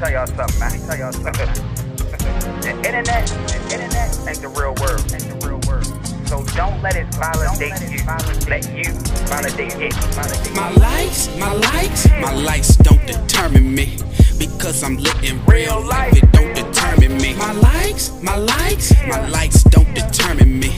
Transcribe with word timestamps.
tell 0.00 0.10
y'all 0.10 0.26
something, 0.26 0.58
man. 0.58 0.70
Tell 0.88 0.98
y'all 0.98 1.12
something. 1.12 1.46
the 2.64 2.72
internet, 2.86 3.26
the 3.26 3.60
internet 3.70 4.08
ain't 4.26 4.40
the 4.40 4.48
real 4.48 4.74
world. 4.80 5.04
Ain't 5.12 5.28
the 5.28 5.36
real 5.46 5.60
world. 5.68 5.84
So 6.26 6.42
don't 6.56 6.80
let 6.80 6.96
it 6.96 7.06
validate 7.16 7.70
let 7.70 7.82
it 7.82 7.90
you. 7.92 7.98
Validate. 8.04 8.48
Let 8.48 8.64
you 8.72 8.92
validate 9.28 9.74
it. 9.74 9.94
Validate 10.16 10.54
my 10.54 10.70
likes, 10.72 11.28
my 11.36 11.52
likes, 11.52 12.08
my 12.08 12.32
likes 12.32 12.76
don't 12.76 13.04
determine 13.06 13.74
me. 13.74 13.98
Because 14.40 14.82
I'm 14.82 14.96
lit 14.96 15.22
in 15.22 15.44
real 15.44 15.84
life, 15.84 16.16
it 16.16 16.32
don't 16.32 16.54
determine 16.54 17.18
me. 17.18 17.34
My 17.34 17.52
likes, 17.52 18.10
my 18.22 18.36
likes, 18.38 18.90
my 19.06 19.28
likes 19.28 19.62
don't 19.64 19.94
determine 19.94 20.58
me. 20.58 20.72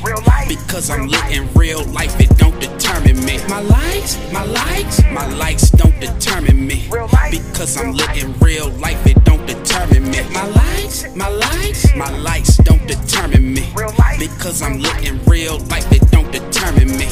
Because 0.49 0.91
I'm 0.91 1.07
lit 1.07 1.31
in 1.31 1.49
real 1.55 1.85
life, 1.85 2.19
it 2.19 2.37
don't 2.37 2.59
determine 2.59 3.25
me. 3.25 3.39
My 3.49 3.61
likes, 3.61 4.19
my 4.33 4.45
likes, 4.45 5.01
my 5.13 5.27
likes 5.37 5.71
don't 5.71 5.99
determine 6.01 6.67
me. 6.67 6.91
Because 7.31 7.77
I'm 7.77 7.93
lit 7.93 8.21
in 8.21 8.37
real 8.41 8.69
life, 8.81 9.07
it 9.07 9.23
don't 9.25 9.47
determine 9.47 10.11
me. 10.11 10.19
My 10.33 10.45
likes, 10.49 11.15
my 11.15 11.29
likes, 11.29 11.95
my 11.95 12.11
likes 12.19 12.57
don't 12.57 12.85
determine 12.89 13.55
me. 13.55 13.73
Because 14.19 14.61
I'm 14.61 14.81
lit 14.81 15.07
in 15.07 15.23
real 15.27 15.59
life, 15.71 15.87
it 15.93 16.03
don't 16.11 16.33
determine 16.33 16.99
me. 16.99 17.12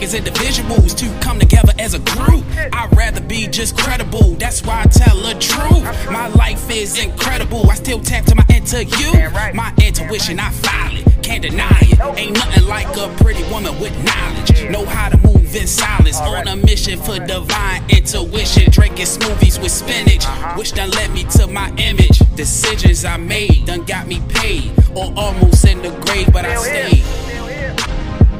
Think 0.00 0.14
as 0.14 0.14
individuals 0.14 0.94
to 0.94 1.20
come 1.20 1.38
together 1.38 1.74
as 1.78 1.92
a 1.92 1.98
group. 1.98 2.42
I'd 2.72 2.88
rather 2.96 3.20
be 3.20 3.46
just 3.46 3.76
credible, 3.76 4.34
that's 4.36 4.62
why 4.62 4.80
I 4.80 4.84
tell 4.84 5.14
the 5.18 5.34
truth. 5.34 5.84
My 6.10 6.28
life 6.28 6.70
is 6.70 6.98
incredible, 6.98 7.68
I 7.68 7.74
still 7.74 8.00
tap 8.00 8.24
to 8.24 8.34
my 8.34 8.44
you. 8.72 9.12
My 9.52 9.74
intuition, 9.82 10.40
I 10.40 10.50
file 10.50 10.96
it, 10.96 11.22
can't 11.22 11.42
deny 11.42 11.76
it. 11.82 12.18
Ain't 12.18 12.32
nothing 12.32 12.66
like 12.66 12.86
a 12.96 13.14
pretty 13.22 13.42
woman 13.50 13.78
with 13.78 13.92
knowledge. 14.02 14.70
Know 14.70 14.86
how 14.86 15.10
to 15.10 15.18
move 15.18 15.54
in 15.54 15.66
silence, 15.66 16.18
on 16.18 16.48
a 16.48 16.56
mission 16.56 16.98
for 16.98 17.18
divine 17.18 17.82
intuition. 17.90 18.70
Drinking 18.70 19.06
smoothies 19.06 19.60
with 19.60 19.72
spinach, 19.72 20.24
which 20.56 20.72
done 20.72 20.90
led 20.92 21.10
me 21.10 21.24
to 21.24 21.46
my 21.46 21.68
image. 21.76 22.20
Decisions 22.36 23.04
I 23.04 23.18
made 23.18 23.66
done 23.66 23.84
got 23.84 24.06
me 24.06 24.22
paid, 24.30 24.72
or 24.94 25.12
almost 25.16 25.66
in 25.66 25.82
the 25.82 25.90
grave, 26.06 26.32
but 26.32 26.46
I 26.46 26.54
stayed. 26.56 27.04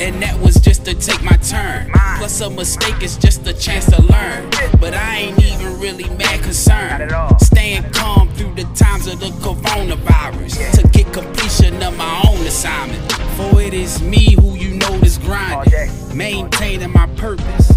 And 0.01 0.23
that 0.23 0.41
was 0.41 0.55
just 0.55 0.87
to 0.87 0.95
take 0.95 1.23
my 1.23 1.37
turn. 1.37 1.91
Plus, 2.17 2.41
a 2.41 2.49
mistake 2.49 3.03
is 3.03 3.19
just 3.19 3.47
a 3.47 3.53
chance 3.53 3.85
to 3.91 4.01
learn. 4.01 4.49
But 4.81 4.95
I 4.95 5.17
ain't 5.17 5.45
even 5.45 5.79
really 5.79 6.09
mad 6.17 6.43
concerned. 6.43 7.13
Staying 7.39 7.83
calm 7.93 8.31
through 8.31 8.55
the 8.55 8.65
times 8.75 9.07
of 9.07 9.21
the 9.21 9.27
coronavirus 9.45 10.81
to 10.81 10.89
get 10.89 11.13
completion 11.13 11.83
of 11.83 11.97
my 11.99 12.25
own 12.27 12.47
assignment. 12.47 13.13
For 13.37 13.61
it 13.61 13.75
is 13.75 14.01
me 14.03 14.37
who 14.41 14.55
you 14.55 14.71
know 14.77 14.95
is 15.03 15.19
grinding, 15.19 15.91
maintaining 16.17 16.93
my 16.93 17.07
purpose, 17.17 17.71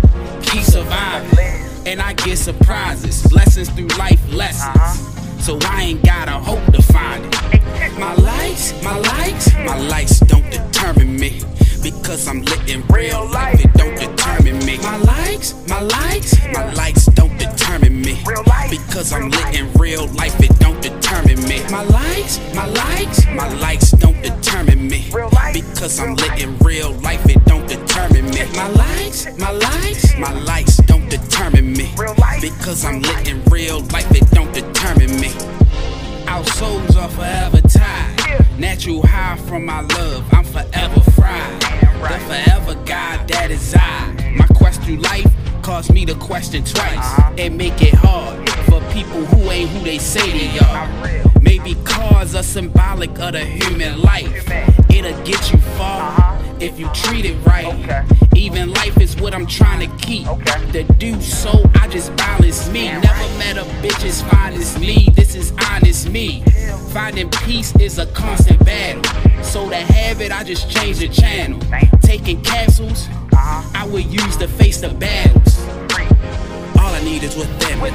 keep 0.44 0.63
surviving. 0.63 1.38
And 1.85 2.01
I 2.01 2.13
get 2.13 2.38
surprises, 2.38 3.33
lessons 3.33 3.69
through 3.69 3.88
life 3.99 4.21
lessons. 4.31 5.45
So 5.45 5.59
I 5.63 5.81
ain't 5.81 6.05
gotta 6.05 6.31
hope 6.31 6.63
to 6.73 6.81
find 6.81 7.25
it. 7.25 7.99
My 7.99 8.13
likes, 8.16 8.73
my 8.81 8.97
likes, 8.97 9.53
my 9.55 9.77
likes 9.77 10.19
don't 10.19 10.49
determine 10.49 11.17
me. 11.19 11.41
Because 11.84 12.30
I'm 12.30 12.42
lit 12.44 12.70
in 12.70 12.81
real 12.88 13.30
life, 13.30 13.59
it 13.59 13.73
don't 13.73 13.98
determine 14.00 14.58
me. 14.66 14.78
My 14.78 14.95
likes, 14.98 15.53
my 15.67 15.81
likes, 15.81 16.34
my 16.53 16.73
likes 16.75 17.06
don't 17.08 17.38
determine 17.38 18.02
me. 18.02 18.23
Because 18.70 19.12
I'm 19.12 19.30
lit 19.30 19.53
in 19.53 19.70
real 19.73 20.08
life, 20.14 20.40
it 20.40 20.58
don't 20.59 20.81
determine 20.81 21.44
me. 21.44 21.62
My 21.70 21.84
likes, 21.84 22.40
my 22.56 22.66
likes, 22.67 23.25
my 23.28 23.53
likes 23.56 23.92
don't 23.92 24.22
determine 24.22 24.88
me. 24.88 25.12
Because 25.52 26.00
I'm 26.00 26.16
lit 26.16 26.42
in 26.42 26.58
real 26.59 26.94
life, 27.02 27.25
it 27.25 27.44
don't 27.44 27.67
determine 27.67 28.30
me. 28.30 28.45
My 28.56 28.69
likes, 28.69 29.38
my 29.38 29.52
likes, 29.52 30.18
my 30.18 30.31
likes 30.31 30.78
don't 30.78 31.09
determine 31.09 31.74
me. 31.74 31.94
Because 32.40 32.86
I'm 32.86 33.02
lit 33.02 33.28
in 33.28 33.44
real 33.46 33.81
life, 33.91 34.09
it 34.16 34.30
don't 34.31 34.53
determine 34.53 35.19
me. 35.19 35.31
Our 36.28 36.46
souls 36.46 36.96
are 36.96 37.09
forever 37.09 37.59
tied. 37.62 38.13
Natural 38.57 39.06
high 39.06 39.36
from 39.36 39.66
my 39.66 39.81
love, 39.81 40.34
I'm 40.34 40.46
forever 40.46 41.02
fried. 41.12 41.82
The 42.03 42.19
forever 42.19 42.75
God 42.86 43.28
that 43.30 43.50
is 43.50 43.74
I. 43.78 44.36
My 44.38 44.46
quest 44.47 44.81
through 44.81 44.97
life 44.97 45.31
caused 45.62 45.94
me 45.94 46.06
to 46.06 46.16
question 46.16 46.64
twice 46.64 47.19
and 47.38 47.58
make 47.58 47.81
it 47.81 47.94
hard 47.94 48.50
for 48.66 48.81
people 48.91 49.25
who 49.25 49.50
ain't 49.50 49.69
who 49.69 49.80
they 49.86 49.97
say 50.00 50.30
they 50.38 50.59
are. 50.59 51.31
Maybe 51.42 51.75
cars 51.86 52.36
are 52.36 52.44
symbolic 52.44 53.18
of 53.19 53.31
the 53.31 53.46
human 53.46 54.02
life. 54.02 54.50
It'll 54.90 55.24
get 55.24 55.52
you 55.52 55.59
far 55.78 56.32
if 56.59 56.80
you 56.80 56.90
treat 56.94 57.25
it 57.25 57.36
right. 57.46 58.06
Even 58.36 58.72
life 58.74 59.00
is 59.00 59.16
what 59.16 59.34
I'm 59.34 59.46
trying 59.47 59.88
to 59.88 60.06
keep. 60.06 60.28
To 60.74 60.84
do 60.97 61.22
so, 61.22 61.69
I 61.75 61.88
just 61.88 62.16
balance 62.16 62.69
me. 62.69 62.88
Never 62.88 63.38
met 63.38 63.58
a 63.58 63.64
bitch 63.81 64.06
as 64.06 64.22
fine 64.24 64.53
as 64.53 64.78
me. 64.80 65.09
This 65.13 65.36
is 65.36 65.53
honest 65.69 66.09
me. 66.09 66.44
Finding 66.92 67.30
peace 67.30 67.75
is 67.78 68.00
a 68.00 68.06
constant 68.08 68.63
battle. 68.66 69.03
So 69.44 69.69
to 69.69 69.75
have 69.75 70.22
it, 70.22 70.31
I 70.31 70.44
just 70.44 70.69
change 70.69 71.00
the 71.00 71.09
channel. 71.09 71.59
Taking 72.02 72.42
capsules, 72.42 73.08
I 73.34 73.88
would 73.92 74.06
use 74.06 74.38
to 74.38 74.47
face 74.47 74.81
the 74.81 74.90
battles. 74.90 75.59
All 76.80 76.94
I 76.94 77.02
need 77.03 77.24
is 77.24 77.36
within 77.36 77.81
me. 77.81 77.90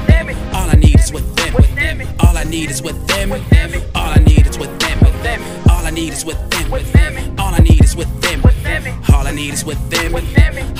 All 0.53 0.69
I 0.69 0.75
need 0.75 1.01
is 1.01 1.13
within 1.13 1.55
me. 1.55 2.07
All 2.21 2.37
I 2.37 2.45
need 2.45 2.71
is 2.71 2.83
within 2.83 3.31
me. 3.31 3.37
All 3.95 4.11
I 4.11 4.21
need 4.21 4.47
is 4.47 4.59
within 4.59 5.01
me. 5.01 5.07
All 5.71 5.87
I 5.87 5.91
need 5.91 6.13
is 6.13 6.25
within 6.25 7.15
me. 7.15 7.38
Within 7.99 8.41
me. 8.41 8.95
All 9.13 9.27
I 9.27 9.33
need 9.33 9.53
is 9.53 9.65
within 9.65 10.13
me. 10.13 10.23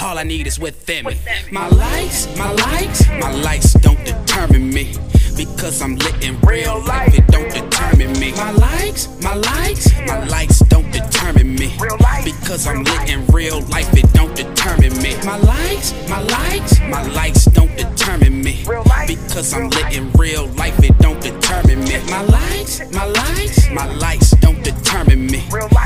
All 0.01 0.17
I 0.17 0.23
need 0.23 0.47
is 0.47 0.59
within 0.59 1.05
me. 1.05 1.17
My 1.51 1.69
likes, 1.69 2.29
my 2.39 2.53
likes, 2.53 3.09
my 3.09 3.33
likes 3.33 3.73
don't 3.75 4.03
determine 4.05 4.71
me. 4.73 4.95
Because 5.37 5.83
I'm 5.83 5.97
lit 5.97 6.25
in 6.25 6.41
real 6.41 6.81
life, 6.85 7.15
it 7.15 7.27
don't 7.29 7.53
determine 7.53 8.13
me. 8.19 8.33
My 8.33 8.51
likes, 8.53 9.09
my 9.23 9.35
likes, 9.35 9.91
my 10.07 10.25
likes 10.27 10.61
don't 10.61 10.91
determine 10.93 11.55
me. 11.55 11.77
Because 12.25 12.67
I'm 12.67 12.83
lit 12.85 13.11
in 13.11 13.27
real 13.27 13.61
life, 13.67 13.93
it 13.97 14.13
don't 14.13 14.35
determine 14.35 14.97
me. 15.03 15.15
My 15.25 15.37
likes, 15.39 15.93
my 16.09 16.21
likes, 16.23 16.81
my 16.81 17.03
likes 17.13 17.45
don't 17.47 17.75
determine 17.77 18.43
me. 18.43 18.65
Because 19.07 19.53
I'm 19.55 19.71
lit 19.71 19.97
in 19.97 20.11
real 20.13 20.47
life, 20.63 20.79
it 20.83 20.97
don't 20.99 21.21
determine 21.21 21.81
me. 21.85 21.99
My 22.11 22.23
likes, 22.23 22.81
my 22.93 23.07
likes, 23.07 23.71
my 23.71 23.87
likes 23.95 24.31
don't 24.41 24.63
determine 24.63 25.27
me. 25.27 25.45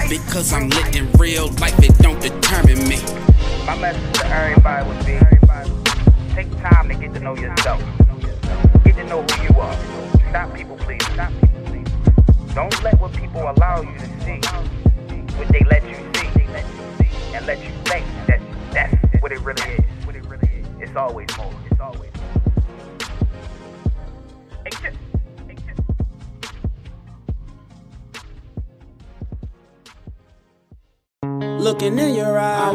Because 0.08 0.52
I'm 0.52 0.68
lit 0.70 0.96
in 0.96 1.10
real 1.12 1.21
radio 1.32 1.46
like 1.60 1.71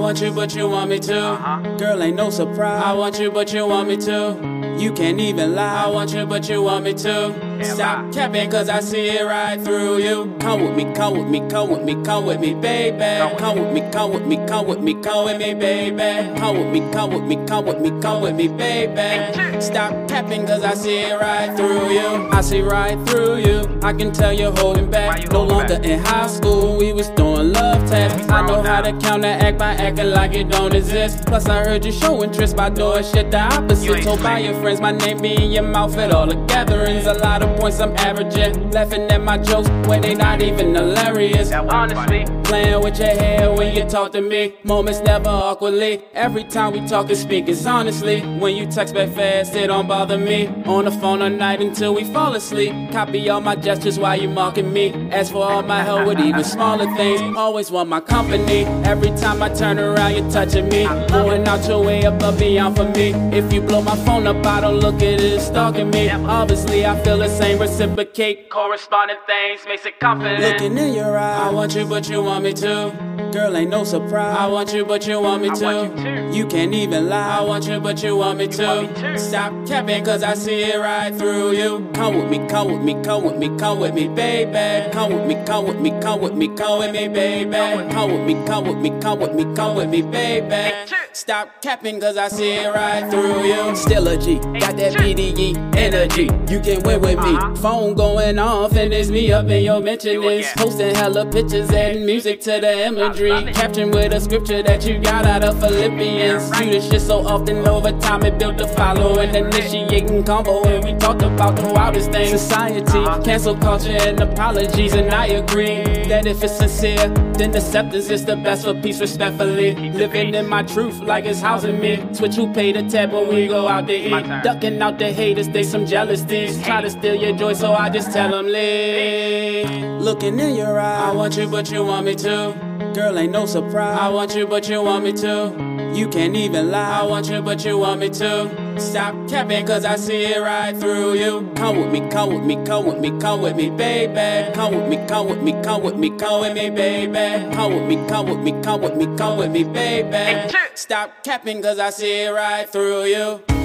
want 0.08 0.22
you, 0.22 0.32
but 0.32 0.56
you 0.56 0.70
want 0.70 0.90
me 0.90 1.00
to. 1.00 1.20
Uh-huh. 1.20 1.76
Girl, 1.76 2.02
ain't 2.02 2.16
no 2.16 2.30
surprise. 2.30 2.82
I 2.82 2.94
want 2.94 3.20
you, 3.20 3.30
but 3.30 3.52
you 3.52 3.68
want 3.68 3.90
me 3.90 3.98
to. 3.98 4.78
You 4.80 4.94
can't 4.94 5.20
even 5.20 5.54
lie. 5.54 5.84
I 5.84 5.88
want 5.90 6.14
you, 6.14 6.26
but 6.26 6.48
you 6.48 6.62
want 6.64 6.86
me 6.86 6.94
to. 6.94 7.66
Stop 7.66 8.14
capping, 8.14 8.50
cause 8.50 8.70
I 8.70 8.80
see 8.80 9.10
it 9.10 9.26
right 9.26 9.60
through 9.60 9.98
you. 9.98 10.34
Come 10.40 10.62
with 10.64 10.78
me, 10.78 10.87
come 10.98 11.16
with 11.16 11.28
me, 11.28 11.48
come 11.48 11.70
with 11.70 11.84
me, 11.84 12.04
come 12.04 12.26
with 12.26 12.40
me, 12.40 12.56
baby. 12.56 13.38
Come 13.38 13.60
with 13.60 13.72
me, 13.72 13.82
come 13.92 14.12
with 14.12 14.26
me, 14.26 14.38
come 14.48 14.66
with 14.68 14.80
me, 14.80 14.96
come 14.96 15.26
with 15.26 15.38
me, 15.38 15.54
baby. 15.54 16.40
Come 16.40 16.58
with 16.58 16.74
me, 16.74 16.92
come 16.92 17.12
with 17.12 17.24
me, 17.24 17.36
come 17.46 17.66
with 17.66 17.80
me, 17.80 18.02
come 18.02 18.22
with 18.24 18.36
me, 18.36 18.48
baby. 18.48 19.62
Stop 19.62 19.92
capping, 20.10 20.48
cause 20.48 20.64
I 20.64 20.74
see 20.74 20.98
it 20.98 21.20
right 21.20 21.56
through 21.56 21.92
you. 21.92 22.30
I 22.32 22.42
see 22.42 22.62
right 22.62 22.98
through 23.08 23.38
you. 23.38 23.80
I 23.84 23.94
can 23.94 24.12
tell 24.12 24.34
you're 24.34 24.52
holding 24.54 24.90
back. 24.90 25.32
No 25.32 25.44
longer 25.44 25.80
in 25.84 26.00
high 26.00 26.28
school, 26.28 26.78
we 26.78 26.94
was 26.94 27.10
doing 27.10 27.54
love 27.54 27.88
tests. 27.88 28.28
I 28.30 28.46
know 28.48 28.64
how 28.64 28.82
to 28.82 28.92
counteract 28.98 29.60
by 29.60 29.74
acting 29.74 30.10
like 30.12 30.34
it 30.34 30.50
don't 30.50 30.74
exist. 30.74 31.26
Plus, 31.28 31.46
I 31.46 31.64
heard 31.64 31.86
you 31.86 31.92
show 31.92 32.24
interest 32.24 32.58
by 32.58 32.70
doing 32.70 33.04
shit 33.04 33.30
the 33.30 33.40
opposite. 33.40 34.04
Told 34.04 34.24
by 34.24 34.40
your 34.40 34.60
friends 34.62 34.82
my 34.82 34.92
name 34.92 35.20
be 35.20 35.36
in 35.36 35.52
your 35.52 35.64
mouth 35.64 35.96
at 35.98 36.12
all 36.12 36.26
the 36.26 36.36
gatherings. 36.48 37.06
A 37.06 37.14
lot 37.14 37.44
of 37.44 37.56
points 37.60 37.80
I'm 37.80 37.96
averaging. 37.98 38.72
Laughing 38.72 39.04
at 39.12 39.22
my 39.22 39.38
jokes 39.38 39.70
when 39.88 40.02
they 40.02 40.16
not 40.16 40.42
even 40.42 40.76
hilarious. 40.88 41.52
Honestly, 41.52 42.26
playing 42.48 42.82
with 42.82 42.98
your 42.98 43.10
hair 43.10 43.54
when 43.54 43.76
you 43.76 43.84
talk 43.84 44.12
to 44.14 44.22
me. 44.22 44.56
Moments 44.64 45.02
never 45.02 45.30
awkwardly. 45.30 46.02
Every 46.14 46.46
time 46.46 46.74
we 46.74 46.88
talk 46.88 47.10
and 47.10 47.18
speak, 47.18 47.48
it's 47.50 47.66
honestly. 47.66 48.22
When 48.22 48.56
you 48.56 48.66
text 48.66 48.94
back 48.94 49.10
fast, 49.10 49.54
it 49.56 49.68
don't 49.68 49.88
bother 49.88 50.18
me. 50.18 50.48
On 50.66 50.86
the 50.86 50.92
phone 50.92 51.22
all 51.22 51.30
night 51.30 51.62
until 51.62 51.94
we 51.94 52.06
fall 52.06 52.34
asleep. 52.36 52.74
Copy 52.92 53.30
all 53.30 53.42
my 53.42 53.56
gestures 53.56 54.00
while 54.00 54.20
you 54.20 54.30
mocking 54.30 54.72
me. 54.72 54.94
Ask 55.12 55.34
for 55.34 55.44
all 55.44 55.62
my 55.62 55.84
help 55.84 56.08
with 56.08 56.20
even 56.20 56.44
smaller 56.44 56.88
things. 56.96 57.36
Always 57.38 57.70
want 57.70 57.90
my 57.90 58.00
company. 58.00 58.66
Every 58.94 59.10
time 59.18 59.44
I 59.44 59.50
turn 59.50 59.78
around, 59.78 60.16
you're 60.16 60.32
touching 60.32 60.70
me. 60.70 60.86
Going 61.10 61.48
out 61.48 61.68
your 61.68 61.84
way 61.84 62.04
above 62.04 62.40
beyond 62.40 62.78
for 62.78 62.86
me. 62.86 63.12
If 63.38 63.52
you 63.52 63.62
blow 63.62 63.82
my 63.82 63.96
phone 64.06 64.26
up, 64.26 64.46
I 64.46 64.62
don't 64.62 64.80
look 64.80 64.96
at 64.96 65.04
it, 65.04 65.22
it's 65.22 65.48
stalking 65.48 65.90
me. 65.90 66.10
Obviously, 66.10 66.86
I 66.86 66.98
feel 67.04 67.18
the 67.18 67.28
same 67.28 67.60
reciprocate. 67.60 68.50
Corresponding 68.50 69.18
things 69.28 69.62
makes 69.68 69.86
it 69.86 70.00
confident. 70.00 70.42
Looking 70.42 70.78
in 70.78 70.94
your 70.94 71.18
eye, 71.18 71.48
I 71.48 71.52
want 71.52 71.76
you, 71.76 71.86
but 71.86 72.08
you 72.08 72.24
want 72.24 72.37
me 72.44 72.54
to. 72.54 73.07
Girl, 73.32 73.58
ain't 73.58 73.70
no 73.70 73.84
surprise. 73.84 74.38
I 74.38 74.48
want 74.48 74.74
you, 74.74 74.86
but 74.86 75.06
you 75.06 75.20
want 75.20 75.42
me 75.42 75.50
to. 75.50 76.30
You, 76.34 76.48
can't 76.48 76.74
even 76.74 77.10
lie. 77.10 77.40
I 77.40 77.42
want 77.42 77.68
you, 77.68 77.80
but 77.80 78.02
you 78.02 78.16
want 78.16 78.38
me 78.38 78.48
to. 78.48 79.18
Stop 79.20 79.68
capping, 79.68 80.06
cause 80.06 80.24
I 80.24 80.34
see 80.34 80.64
it 80.64 80.80
right 80.80 81.14
through 81.14 81.52
you. 81.52 81.90
Come 81.94 82.16
with 82.16 82.30
me, 82.30 82.48
come 82.48 82.72
with 82.72 82.82
me, 82.82 82.94
come 83.04 83.24
with 83.26 83.38
me, 83.38 83.50
come 83.58 83.80
with 83.80 83.94
me, 83.94 84.08
baby. 84.08 84.92
Come 84.92 85.14
with 85.14 85.28
me, 85.28 85.44
come 85.46 85.66
with 85.66 85.80
me, 85.80 85.92
come 86.02 86.22
with 86.22 86.34
me, 86.34 86.48
come 86.56 86.80
with 86.80 86.92
me, 86.92 87.08
baby. 87.10 87.92
Come 87.92 88.12
with 88.14 88.26
me, 88.26 88.46
come 88.46 88.66
with 88.66 88.78
me, 88.78 89.00
come 89.02 89.20
with 89.20 89.34
me, 89.34 89.56
come 89.56 89.76
with 89.76 89.90
me, 89.90 90.02
baby. 90.02 90.92
Stop 91.12 91.62
capping, 91.62 92.00
cause 92.00 92.16
I 92.16 92.30
see 92.30 92.54
it 92.54 92.74
right 92.74 93.10
through 93.10 93.44
you. 93.44 93.76
Still 93.76 94.08
a 94.08 94.18
G, 94.18 94.36
got 94.60 94.78
that 94.78 94.94
BDE 94.94 95.76
energy. 95.76 96.30
You 96.52 96.60
can 96.62 96.82
win 96.84 97.02
with 97.02 97.20
me. 97.20 97.62
Phone 97.62 97.94
going 97.94 98.40
off, 98.40 98.74
and 98.76 98.94
it's 98.94 99.10
me 99.10 99.32
up 99.32 99.48
in 99.48 99.64
your 99.64 99.82
mention 99.82 100.22
list. 100.22 100.56
Posting 100.56 100.96
hella 100.96 101.26
pictures 101.26 101.70
and 101.72 102.06
music 102.06 102.40
to 102.42 102.60
the 102.62 102.86
imagery. 102.86 103.17
Capturing 103.18 103.90
with 103.90 104.14
a 104.14 104.22
scripture 104.22 104.62
that 104.62 104.86
you 104.86 105.00
got 105.00 105.26
out 105.26 105.44
of 105.44 105.60
Philippians. 105.60 106.52
Do 106.52 106.66
this 106.66 106.88
shit 106.88 107.02
so 107.02 107.26
often 107.26 107.68
over 107.68 107.92
time, 108.00 108.22
it 108.22 108.38
built 108.38 108.62
a 108.62 108.68
following. 108.68 109.34
Initiating 109.34 110.24
combo, 110.24 110.64
and 110.64 110.84
we 110.84 110.94
talked 110.94 111.24
about 111.24 111.56
the 111.56 111.64
wildest 111.74 112.12
things. 112.12 112.30
Society, 112.30 112.82
uh-huh. 113.00 113.24
cancel 113.24 113.58
culture, 113.58 113.90
and 113.90 114.20
apologies. 114.20 114.94
And 114.94 115.12
I 115.12 115.26
agree 115.28 115.82
that 116.08 116.28
if 116.28 116.44
it's 116.44 116.58
sincere, 116.58 117.10
then 117.34 117.56
acceptance 117.56 118.12
is 118.12 118.24
the 118.24 118.36
best 118.36 118.66
for 118.66 118.76
peace, 118.76 119.02
respectfully. 119.02 119.74
Living 119.94 120.36
in 120.36 120.48
my 120.48 120.62
truth 120.62 121.00
like 121.00 121.26
it's 121.26 121.42
housing 121.42 121.80
me. 121.80 121.98
Switch 122.14 122.36
who 122.36 122.54
pay 122.54 122.72
the 122.72 122.84
tab 122.84 123.14
when 123.14 123.30
we 123.30 123.48
go 123.48 123.68
out 123.68 123.88
to 123.88 123.96
eat. 123.96 124.44
Ducking 124.44 124.80
out 124.80 125.00
the 125.00 125.12
haters, 125.12 125.48
they 125.48 125.64
some 125.64 125.88
jealous 125.88 126.22
thieves. 126.22 126.62
Try 126.64 126.82
to 126.82 126.90
steal 126.92 127.16
your 127.16 127.36
joy, 127.36 127.54
so 127.54 127.74
I 127.74 127.90
just 127.90 128.12
tell 128.12 128.30
them 128.30 128.46
leave. 128.46 129.72
Looking 130.00 130.40
in 130.40 130.56
your 130.56 130.80
eye, 130.80 131.10
I 131.10 131.12
want 131.14 131.36
you, 131.36 131.48
but 131.48 131.72
you 131.72 131.84
want 131.84 132.06
me 132.06 132.14
to. 132.18 132.67
Girl, 132.94 133.18
ain't 133.18 133.32
no 133.32 133.46
surprise. 133.46 133.98
I 134.00 134.10
want 134.10 134.36
you, 134.36 134.48
but 134.48 134.68
you 134.68 134.82
want 134.82 135.04
me 135.04 135.14
to. 135.14 135.92
You 135.94 136.08
can't 136.10 136.36
even 136.36 136.72
lie. 136.72 137.02
I 137.02 137.04
want 137.06 137.30
you, 137.30 137.42
but 137.42 137.64
you 137.66 137.78
want 137.78 138.00
me 138.00 138.10
to. 138.10 138.80
Stop 138.80 139.28
capping, 139.28 139.66
cause 139.66 139.86
I 139.86 139.96
see 139.96 140.26
it 140.26 140.40
right 140.40 140.76
through 140.76 141.14
you. 141.14 141.52
Come 141.56 141.78
with 141.78 141.92
me, 141.92 142.08
come 142.10 142.34
with 142.34 142.44
me, 142.44 142.64
come 142.66 142.86
with 142.86 143.00
me, 143.00 143.20
come 143.20 143.42
with 143.42 143.56
me, 143.56 143.70
baby. 143.70 144.54
Come 144.54 144.76
with 144.76 144.90
me, 144.90 144.98
come 145.08 145.28
with 145.28 145.42
me, 145.42 145.54
come 145.64 145.84
with 145.84 145.96
me, 145.96 146.10
come 146.12 146.42
with 146.42 146.54
me, 146.54 146.70
baby. 146.70 147.56
Come 147.56 147.74
with 147.74 147.88
me, 147.88 148.08
come 148.08 148.28
with 148.28 148.40
me, 148.40 148.52
come 148.62 148.82
with 148.82 148.96
me, 148.96 149.18
come 149.18 149.38
with 149.38 149.52
me, 149.52 149.64
baby. 149.64 150.52
Stop 150.76 151.24
capping, 151.24 151.62
cause 151.62 151.80
I 151.80 151.90
see 151.90 152.26
it 152.26 152.30
right 152.30 152.70
through 152.70 153.06
you. 153.06 153.57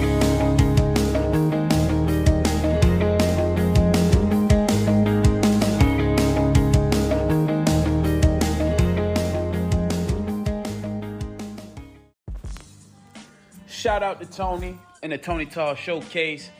Shout 13.82 14.04
out 14.04 14.20
to 14.20 14.26
Tony 14.26 14.78
and 15.02 15.10
the 15.10 15.18
Tony's 15.18 15.52
Talk 15.52 15.76
Showcase. 15.76 16.50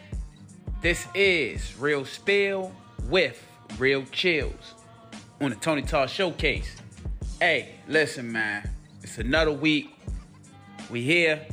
This 0.81 1.07
is 1.15 1.79
Real 1.79 2.05
Spill 2.05 2.73
with 3.05 3.41
Real 3.79 4.03
Chillz 4.03 4.73
on 5.41 5.51
the 5.51 5.57
Tony's 5.57 5.89
Talk 5.89 6.09
Showcase. 6.09 6.75
Hey, 7.39 7.77
listen, 7.87 8.33
man. 8.33 8.69
It's 9.05 9.19
another 9.19 9.53
week. 9.53 9.95
We 10.91 11.03
here. 11.03 11.47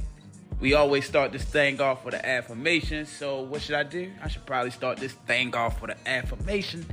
We 0.60 0.74
always 0.74 1.06
start 1.06 1.32
this 1.32 1.44
thing 1.44 1.80
off 1.80 2.04
with 2.04 2.16
an 2.16 2.26
affirmation. 2.26 3.06
So 3.06 3.42
what 3.42 3.62
should 3.62 3.76
I 3.76 3.84
do? 3.84 4.12
I 4.24 4.28
should 4.28 4.48
probably 4.48 4.72
start 4.72 4.98
this 4.98 5.14
thing 5.14 5.54
off 5.54 5.84
with 5.84 5.92
an 5.92 5.98
affirmation. 6.08 6.84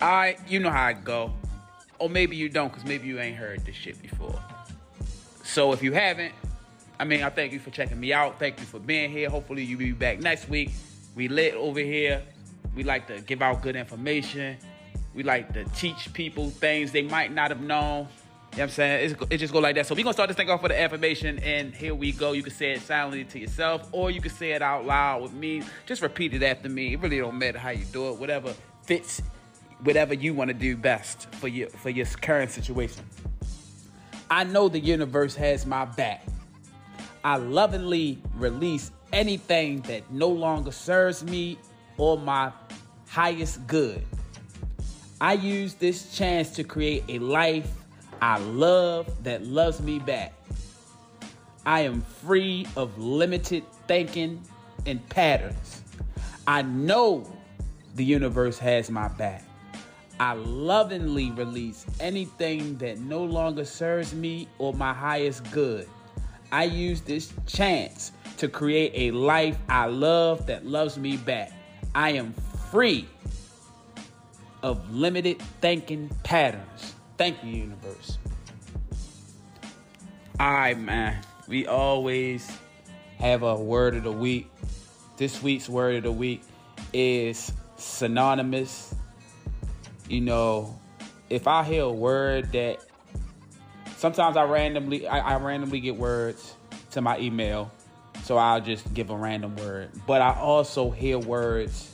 Alright, 0.00 0.38
you 0.48 0.60
know 0.60 0.70
how 0.70 0.88
it 0.88 1.04
go. 1.04 1.34
Or 1.98 2.08
maybe 2.08 2.36
you 2.36 2.48
don't, 2.48 2.72
because 2.72 2.88
maybe 2.88 3.06
you 3.06 3.20
ain't 3.20 3.36
heard 3.36 3.66
this 3.66 3.76
shit 3.76 4.00
before. 4.00 4.42
So 5.44 5.74
if 5.74 5.82
you 5.82 5.92
haven't, 5.92 6.32
I 7.02 7.04
mean, 7.04 7.24
I 7.24 7.30
thank 7.30 7.52
you 7.52 7.58
for 7.58 7.70
checking 7.70 7.98
me 7.98 8.12
out. 8.12 8.38
Thank 8.38 8.60
you 8.60 8.64
for 8.64 8.78
being 8.78 9.10
here. 9.10 9.28
Hopefully, 9.28 9.64
you'll 9.64 9.80
be 9.80 9.90
back 9.90 10.20
next 10.20 10.48
week. 10.48 10.70
We 11.16 11.26
lit 11.26 11.54
over 11.54 11.80
here. 11.80 12.22
We 12.76 12.84
like 12.84 13.08
to 13.08 13.20
give 13.20 13.42
out 13.42 13.60
good 13.60 13.74
information. 13.74 14.56
We 15.12 15.24
like 15.24 15.52
to 15.54 15.64
teach 15.64 16.12
people 16.12 16.50
things 16.50 16.92
they 16.92 17.02
might 17.02 17.32
not 17.32 17.50
have 17.50 17.60
known. 17.60 18.02
You 18.02 18.04
know 18.04 18.08
what 18.52 18.60
I'm 18.60 18.68
saying? 18.68 19.10
It's, 19.10 19.22
it 19.30 19.38
just 19.38 19.52
go 19.52 19.58
like 19.58 19.74
that. 19.74 19.88
So 19.88 19.96
we're 19.96 20.04
going 20.04 20.12
to 20.12 20.14
start 20.14 20.28
this 20.28 20.36
thing 20.36 20.48
off 20.48 20.62
with 20.62 20.70
the 20.70 20.80
affirmation. 20.80 21.40
And 21.40 21.74
here 21.74 21.92
we 21.92 22.12
go. 22.12 22.30
You 22.30 22.44
can 22.44 22.52
say 22.52 22.70
it 22.70 22.82
silently 22.82 23.24
to 23.24 23.38
yourself 23.40 23.88
or 23.90 24.12
you 24.12 24.20
can 24.20 24.30
say 24.30 24.52
it 24.52 24.62
out 24.62 24.86
loud 24.86 25.22
with 25.22 25.32
me. 25.32 25.64
Just 25.86 26.02
repeat 26.02 26.34
it 26.34 26.44
after 26.44 26.68
me. 26.68 26.92
It 26.92 27.00
really 27.00 27.18
don't 27.18 27.36
matter 27.36 27.58
how 27.58 27.70
you 27.70 27.84
do 27.86 28.10
it. 28.10 28.16
Whatever 28.16 28.54
fits, 28.84 29.20
whatever 29.82 30.14
you 30.14 30.34
want 30.34 30.48
to 30.48 30.54
do 30.54 30.76
best 30.76 31.34
for 31.34 31.48
your, 31.48 31.68
for 31.68 31.90
your 31.90 32.06
current 32.06 32.52
situation. 32.52 33.04
I 34.30 34.44
know 34.44 34.68
the 34.68 34.78
universe 34.78 35.34
has 35.34 35.66
my 35.66 35.84
back. 35.84 36.24
I 37.24 37.36
lovingly 37.36 38.18
release 38.34 38.90
anything 39.12 39.80
that 39.82 40.10
no 40.10 40.28
longer 40.28 40.72
serves 40.72 41.22
me 41.22 41.58
or 41.96 42.18
my 42.18 42.52
highest 43.08 43.66
good. 43.66 44.04
I 45.20 45.34
use 45.34 45.74
this 45.74 46.16
chance 46.16 46.50
to 46.50 46.64
create 46.64 47.04
a 47.08 47.18
life 47.20 47.70
I 48.22 48.38
love 48.38 49.24
that 49.24 49.44
loves 49.44 49.80
me 49.82 49.98
back. 49.98 50.32
I 51.66 51.80
am 51.80 52.02
free 52.02 52.68
of 52.76 52.96
limited 52.96 53.64
thinking 53.88 54.40
and 54.86 55.06
patterns. 55.08 55.82
I 56.46 56.62
know 56.62 57.28
the 57.96 58.04
universe 58.04 58.60
has 58.60 58.92
my 58.92 59.08
back. 59.08 59.44
I 60.20 60.34
lovingly 60.34 61.32
release 61.32 61.84
anything 61.98 62.78
that 62.78 63.00
no 63.00 63.24
longer 63.24 63.64
serves 63.64 64.14
me 64.14 64.46
or 64.58 64.72
my 64.72 64.92
highest 64.92 65.50
good. 65.50 65.88
I 66.52 66.64
use 66.64 67.00
this 67.00 67.32
chance 67.46 68.12
to 68.36 68.46
create 68.46 68.92
a 68.94 69.10
life 69.10 69.56
I 69.70 69.86
love 69.86 70.46
that 70.46 70.66
loves 70.66 70.98
me 70.98 71.16
back. 71.16 71.50
I 71.94 72.10
am 72.10 72.34
free 72.70 73.08
of 74.62 74.94
limited 74.94 75.40
thinking 75.62 76.10
patterns. 76.22 76.94
Thank 77.16 77.42
you, 77.42 77.52
universe. 77.52 78.18
All 80.38 80.52
right, 80.52 80.78
man. 80.78 81.22
We 81.48 81.66
always 81.66 82.50
have 83.18 83.42
a 83.42 83.56
word 83.56 83.96
of 83.96 84.04
the 84.04 84.12
week. 84.12 84.50
This 85.16 85.42
week's 85.42 85.70
word 85.70 85.96
of 85.96 86.02
the 86.02 86.12
week 86.12 86.42
is 86.92 87.50
synonymous. 87.76 88.94
You 90.06 90.20
know, 90.20 90.78
if 91.30 91.48
I 91.48 91.64
hear 91.64 91.84
a 91.84 91.92
word 91.92 92.52
that 92.52 92.84
sometimes 94.02 94.36
I 94.36 94.42
randomly 94.42 95.06
I, 95.06 95.34
I 95.34 95.36
randomly 95.36 95.78
get 95.78 95.96
words 95.96 96.56
to 96.90 97.00
my 97.00 97.20
email, 97.20 97.70
so 98.24 98.36
I'll 98.36 98.60
just 98.60 98.92
give 98.92 99.10
a 99.10 99.16
random 99.16 99.54
word. 99.54 99.90
But 100.08 100.20
I 100.20 100.34
also 100.34 100.90
hear 100.90 101.20
words 101.20 101.88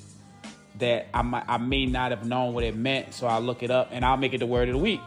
that 0.79 1.09
I 1.13 1.21
might, 1.21 1.45
I 1.47 1.59
may 1.59 1.85
not 1.85 2.13
have 2.13 2.25
known 2.25 2.55
what 2.55 2.65
it 2.65 2.75
meant, 2.75 3.13
so 3.13 3.27
I 3.27 3.41
look 3.41 3.63
it 3.63 3.71
up 3.71 3.91
and 3.93 4.07
I'll 4.07 4.17
make 4.17 4.33
it 4.33 4.39
the 4.39 4.47
word 4.47 4.71
of 4.71 4.77
the 4.77 4.81
week, 4.81 5.03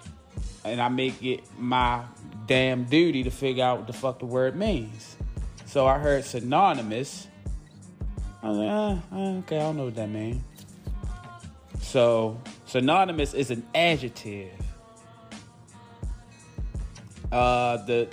and 0.63 0.79
I 0.79 0.89
make 0.89 1.24
it 1.24 1.41
my 1.58 2.03
damn 2.46 2.84
duty 2.84 3.24
to 3.24 3.31
figure 3.31 3.63
out 3.63 3.79
what 3.79 3.88
the 3.88 3.93
fuck 3.93 4.20
the 4.20 4.27
word 4.27 4.55
means. 4.55 5.15
So 5.65 5.88
I 5.88 5.98
heard 5.98 6.24
synonymous. 6.24 7.27
I 8.43 8.50
was 8.50 8.58
like, 8.60 8.70
ah, 8.70 9.15
okay, 9.39 9.58
I 9.58 9.62
don't 9.62 9.77
know 9.77 9.86
what 9.86 9.96
that 9.96 10.10
means. 10.10 10.43
So 11.79 12.39
synonymous 12.67 13.34
is 13.34 13.50
an 13.50 13.65
adjective 13.74 14.51
uh, 17.32 17.78
the 17.78 18.08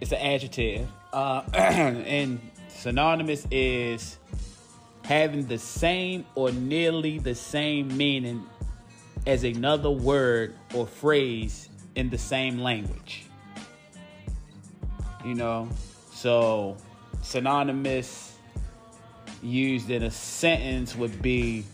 it's 0.00 0.12
an 0.12 0.18
adjective, 0.18 0.88
uh, 1.12 1.42
and 1.54 2.40
synonymous 2.68 3.46
is 3.50 4.18
having 5.04 5.46
the 5.46 5.58
same 5.58 6.24
or 6.34 6.50
nearly 6.50 7.18
the 7.18 7.34
same 7.34 7.96
meaning 7.96 8.44
as 9.26 9.44
another 9.44 9.90
word 9.90 10.54
or 10.74 10.86
phrase 10.86 11.68
in 11.94 12.10
the 12.10 12.18
same 12.18 12.58
language. 12.58 13.26
You 15.24 15.34
know, 15.34 15.68
so 16.12 16.76
synonymous 17.22 18.36
used 19.42 19.90
in 19.90 20.02
a 20.04 20.10
sentence 20.10 20.96
would 20.96 21.22
be 21.22 21.64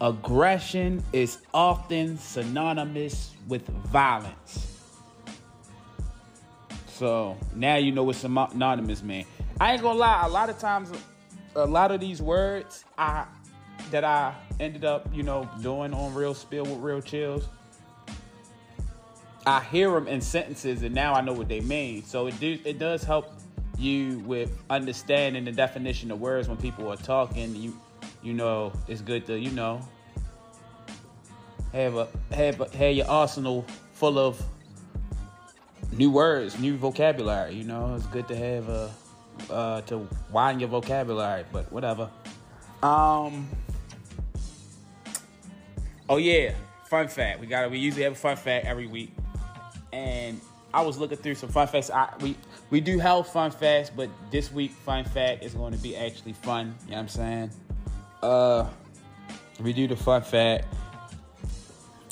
aggression 0.00 1.02
is 1.12 1.38
often 1.52 2.18
synonymous 2.18 3.34
with 3.48 3.66
violence. 3.66 4.69
So 7.00 7.34
now 7.54 7.76
you 7.76 7.92
know 7.92 8.04
what 8.04 8.22
anonymous, 8.24 9.02
man. 9.02 9.24
I 9.58 9.72
ain't 9.72 9.80
gonna 9.80 9.98
lie, 9.98 10.26
a 10.26 10.28
lot 10.28 10.50
of 10.50 10.58
times, 10.58 10.92
a 11.56 11.64
lot 11.64 11.92
of 11.92 11.98
these 11.98 12.20
words 12.20 12.84
I 12.98 13.24
that 13.90 14.04
I 14.04 14.34
ended 14.60 14.84
up, 14.84 15.08
you 15.10 15.22
know, 15.22 15.48
doing 15.62 15.94
on 15.94 16.12
Real 16.12 16.34
Spill 16.34 16.64
with 16.64 16.76
Real 16.76 17.00
Chillz, 17.00 17.46
I 19.46 19.60
hear 19.62 19.90
them 19.92 20.08
in 20.08 20.20
sentences, 20.20 20.82
and 20.82 20.94
now 20.94 21.14
I 21.14 21.22
know 21.22 21.32
what 21.32 21.48
they 21.48 21.60
mean. 21.60 22.04
So 22.04 22.26
it 22.26 22.38
do 22.38 22.58
it 22.66 22.78
does 22.78 23.02
help 23.02 23.32
you 23.78 24.18
with 24.26 24.52
understanding 24.68 25.46
the 25.46 25.52
definition 25.52 26.10
of 26.10 26.20
words 26.20 26.48
when 26.48 26.58
people 26.58 26.92
are 26.92 26.98
talking. 26.98 27.56
You 27.56 27.80
you 28.22 28.34
know, 28.34 28.74
it's 28.88 29.00
good 29.00 29.24
to, 29.28 29.38
you 29.38 29.52
know, 29.52 29.80
have 31.72 31.96
a 31.96 32.08
have 32.30 32.60
a, 32.60 32.68
have 32.76 32.94
your 32.94 33.08
arsenal 33.08 33.64
full 33.94 34.18
of 34.18 34.38
new 35.92 36.10
words, 36.10 36.58
new 36.58 36.76
vocabulary. 36.76 37.54
You 37.54 37.64
know, 37.64 37.94
it's 37.94 38.06
good 38.06 38.28
to 38.28 38.36
have 38.36 38.68
a 38.68 38.90
uh, 39.50 39.80
to 39.82 40.06
widen 40.30 40.60
your 40.60 40.68
vocabulary, 40.68 41.44
but 41.52 41.70
whatever. 41.72 42.10
Um. 42.82 43.48
Oh 46.08 46.16
yeah, 46.16 46.54
fun 46.88 47.08
fact. 47.08 47.40
We 47.40 47.46
got 47.46 47.70
we 47.70 47.78
usually 47.78 48.04
have 48.04 48.12
a 48.12 48.16
fun 48.16 48.36
fact 48.36 48.66
every 48.66 48.86
week, 48.86 49.12
and 49.92 50.40
I 50.72 50.82
was 50.82 50.98
looking 50.98 51.18
through 51.18 51.36
some 51.36 51.48
fun 51.48 51.68
facts. 51.68 51.90
I, 51.90 52.12
we 52.20 52.36
we 52.70 52.80
do 52.80 52.98
have 52.98 53.28
fun 53.28 53.50
facts, 53.50 53.90
but 53.94 54.08
this 54.30 54.52
week 54.52 54.72
fun 54.72 55.04
fact 55.04 55.44
is 55.44 55.54
going 55.54 55.72
to 55.72 55.78
be 55.78 55.96
actually 55.96 56.32
fun. 56.32 56.74
You 56.84 56.92
know 56.92 56.96
what 56.96 57.02
I'm 57.02 57.08
saying? 57.08 57.50
Uh, 58.22 58.68
we 59.60 59.72
do 59.72 59.86
the 59.86 59.96
fun 59.96 60.22
fact, 60.22 60.66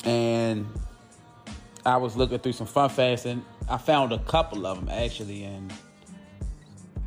and 0.05 0.67
I 1.85 1.97
was 1.97 2.15
looking 2.15 2.39
through 2.39 2.53
some 2.53 2.67
fun 2.67 2.89
facts, 2.89 3.25
and 3.25 3.43
I 3.69 3.77
found 3.77 4.11
a 4.11 4.19
couple 4.19 4.65
of 4.65 4.77
them 4.77 4.89
actually, 4.89 5.43
and 5.43 5.73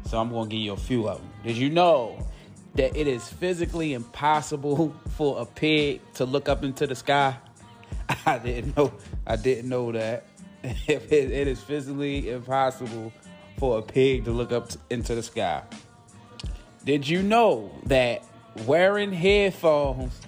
so 0.06 0.20
I'm 0.20 0.30
going 0.30 0.48
to 0.48 0.56
give 0.56 0.64
you 0.64 0.72
a 0.72 0.76
few 0.76 1.08
of 1.08 1.18
them. 1.18 1.30
Did 1.44 1.56
you 1.56 1.70
know 1.70 2.26
that 2.74 2.96
it 2.96 3.06
is 3.06 3.28
physically 3.28 3.94
impossible 3.94 4.94
for 5.10 5.40
a 5.40 5.44
pig 5.44 6.00
to 6.14 6.24
look 6.24 6.48
up 6.48 6.64
into 6.64 6.86
the 6.86 6.94
sky? 6.94 7.36
I 8.26 8.38
didn't 8.38 8.76
know. 8.76 8.92
I 9.26 9.36
didn't 9.36 9.68
know 9.68 9.92
that. 9.92 10.26
it, 10.62 11.48
is 11.48 11.60
physically 11.60 12.30
impossible 12.30 13.12
for 13.58 13.78
a 13.78 13.82
pig 13.82 14.24
to 14.24 14.30
look 14.30 14.52
up 14.52 14.70
into 14.90 15.14
the 15.14 15.22
sky. 15.22 15.62
Did 16.84 17.08
you 17.08 17.22
know 17.22 17.70
that 17.86 18.24
wearing 18.66 19.12
headphones 19.12 20.20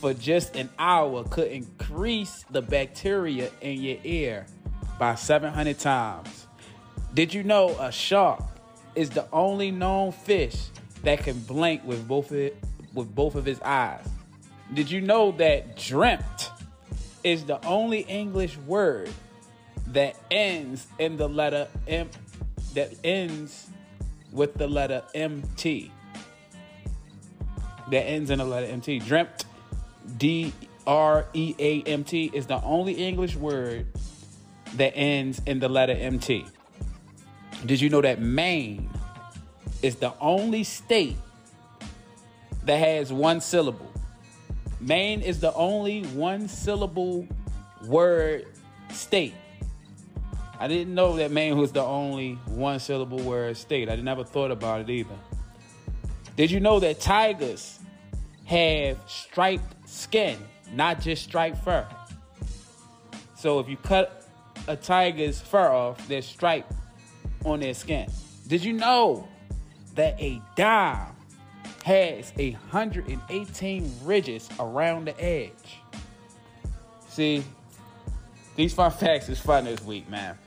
for 0.00 0.14
just 0.14 0.56
an 0.56 0.68
hour 0.78 1.24
could 1.24 1.48
increase 1.48 2.44
the 2.50 2.62
bacteria 2.62 3.50
in 3.60 3.80
your 3.80 3.98
ear 4.04 4.46
by 4.98 5.14
700 5.14 5.78
times? 5.78 6.46
Did 7.14 7.34
you 7.34 7.42
know 7.42 7.70
a 7.78 7.90
shark 7.90 8.42
is 8.94 9.10
the 9.10 9.26
only 9.32 9.70
known 9.70 10.12
fish 10.12 10.68
that 11.02 11.20
can 11.24 11.38
blink 11.40 11.84
with 11.84 12.06
both 12.06 12.30
of 12.30 12.38
it, 12.38 12.56
with 12.94 13.14
both 13.14 13.34
of 13.34 13.44
his 13.44 13.60
eyes? 13.60 14.08
Did 14.74 14.90
you 14.90 15.00
know 15.00 15.32
that 15.32 15.76
dreamt 15.76 16.50
is 17.24 17.44
the 17.44 17.64
only 17.66 18.00
English 18.00 18.56
word 18.58 19.10
that 19.88 20.16
ends 20.30 20.86
in 20.98 21.16
the 21.16 21.28
letter 21.28 21.68
M 21.86 22.08
that 22.74 22.92
ends 23.02 23.70
with 24.32 24.54
the 24.54 24.68
letter 24.68 25.02
MT. 25.14 25.90
That 27.90 28.02
ends 28.02 28.30
in 28.30 28.38
the 28.38 28.44
letter 28.44 28.66
MT. 28.66 28.98
Dreamt 29.00 29.44
D 30.16 30.52
R 30.86 31.26
E 31.34 31.54
A 31.58 31.82
M 31.82 32.04
T 32.04 32.30
is 32.32 32.46
the 32.46 32.62
only 32.62 32.94
English 32.94 33.36
word 33.36 33.86
that 34.74 34.96
ends 34.96 35.40
in 35.46 35.58
the 35.60 35.68
letter 35.68 35.92
MT. 35.92 36.46
Did 37.66 37.80
you 37.80 37.90
know 37.90 38.00
that 38.00 38.20
Maine 38.20 38.88
is 39.82 39.96
the 39.96 40.12
only 40.20 40.64
state 40.64 41.16
that 42.64 42.76
has 42.76 43.12
one 43.12 43.40
syllable? 43.40 43.90
Maine 44.80 45.20
is 45.22 45.40
the 45.40 45.52
only 45.54 46.04
one 46.04 46.48
syllable 46.48 47.26
word 47.84 48.46
state. 48.90 49.34
I 50.60 50.68
didn't 50.68 50.94
know 50.94 51.16
that 51.16 51.30
Maine 51.30 51.56
was 51.56 51.72
the 51.72 51.82
only 51.82 52.34
one 52.46 52.78
syllable 52.78 53.18
word 53.18 53.56
state. 53.56 53.88
I 53.88 53.96
never 53.96 54.24
thought 54.24 54.50
about 54.50 54.80
it 54.82 54.90
either. 54.90 55.14
Did 56.36 56.50
you 56.50 56.60
know 56.60 56.80
that 56.80 57.00
tigers 57.00 57.77
have 58.48 58.98
striped 59.06 59.88
skin, 59.88 60.38
not 60.72 61.00
just 61.00 61.22
striped 61.22 61.62
fur? 61.62 61.86
So 63.36 63.60
if 63.60 63.68
you 63.68 63.76
cut 63.76 64.26
a 64.66 64.74
tiger's 64.74 65.40
fur 65.40 65.68
off, 65.68 66.08
there's 66.08 66.26
stripe 66.26 66.66
on 67.44 67.60
their 67.60 67.74
skin. 67.74 68.10
Did 68.46 68.64
you 68.64 68.72
know 68.72 69.28
that 69.94 70.18
a 70.20 70.40
dime 70.56 71.14
has 71.84 72.32
118 72.36 73.92
ridges 74.02 74.48
around 74.58 75.08
the 75.08 75.22
edge? 75.22 75.80
See, 77.08 77.44
these 78.56 78.72
fun 78.72 78.90
facts 78.90 79.28
is 79.28 79.38
fun 79.38 79.66
this 79.66 79.82
week, 79.82 80.08
man. 80.08 80.38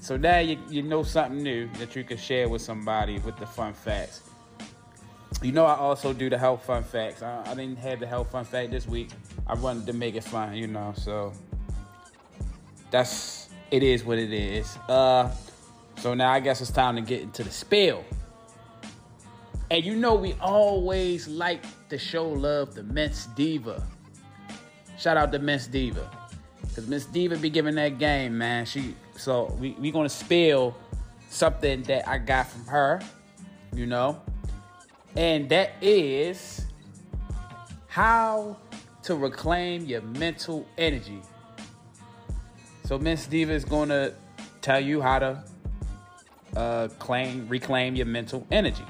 So 0.00 0.16
now 0.16 0.38
you, 0.38 0.58
you 0.70 0.82
know 0.82 1.02
something 1.02 1.42
new 1.42 1.68
that 1.78 1.94
you 1.94 2.02
can 2.02 2.16
share 2.16 2.48
with 2.48 2.62
somebody 2.62 3.18
with 3.18 3.36
the 3.36 3.46
fun 3.46 3.74
facts. 3.74 4.22
You 5.42 5.52
know, 5.52 5.64
I 5.64 5.76
also 5.76 6.12
do 6.12 6.28
the 6.28 6.36
health 6.36 6.64
fun 6.64 6.82
facts. 6.82 7.22
I, 7.22 7.42
I 7.46 7.54
didn't 7.54 7.78
have 7.78 8.00
the 8.00 8.06
health 8.06 8.30
fun 8.30 8.44
fact 8.44 8.70
this 8.70 8.86
week. 8.86 9.10
I 9.46 9.54
wanted 9.54 9.86
to 9.86 9.92
make 9.92 10.14
it 10.14 10.24
fun, 10.24 10.54
you 10.54 10.66
know. 10.66 10.92
So 10.96 11.32
that's 12.90 13.48
it 13.70 13.82
is 13.82 14.04
what 14.04 14.18
it 14.18 14.32
is. 14.32 14.76
Uh, 14.88 15.30
so 15.96 16.14
now 16.14 16.30
I 16.30 16.40
guess 16.40 16.60
it's 16.60 16.70
time 16.70 16.96
to 16.96 17.02
get 17.02 17.22
into 17.22 17.42
the 17.42 17.50
spill. 17.50 18.04
And 19.70 19.84
you 19.84 19.94
know, 19.94 20.14
we 20.14 20.34
always 20.40 21.28
like 21.28 21.62
to 21.88 21.98
show 21.98 22.28
love 22.28 22.74
to 22.74 22.82
Miss 22.82 23.26
Diva. 23.36 23.86
Shout 24.98 25.16
out 25.16 25.32
to 25.32 25.38
Miss 25.38 25.66
Diva. 25.66 26.10
Cause 26.74 26.86
Miss 26.86 27.06
Diva 27.06 27.36
be 27.36 27.50
giving 27.50 27.74
that 27.76 27.98
game, 27.98 28.36
man. 28.36 28.66
She 28.66 28.94
so 29.16 29.56
we 29.60 29.72
we 29.72 29.90
gonna 29.90 30.08
spill 30.08 30.76
something 31.28 31.82
that 31.84 32.08
I 32.08 32.18
got 32.18 32.48
from 32.48 32.66
her, 32.66 33.00
you 33.74 33.86
know, 33.86 34.20
and 35.16 35.48
that 35.48 35.72
is 35.80 36.66
how 37.88 38.56
to 39.02 39.14
reclaim 39.14 39.84
your 39.84 40.02
mental 40.02 40.66
energy. 40.78 41.20
So 42.84 42.98
Miss 42.98 43.26
Diva 43.26 43.52
is 43.52 43.64
gonna 43.64 44.12
tell 44.60 44.80
you 44.80 45.00
how 45.00 45.18
to 45.18 45.44
uh, 46.56 46.88
claim 46.98 47.48
reclaim 47.48 47.94
your 47.94 48.06
mental 48.06 48.46
energy, 48.50 48.84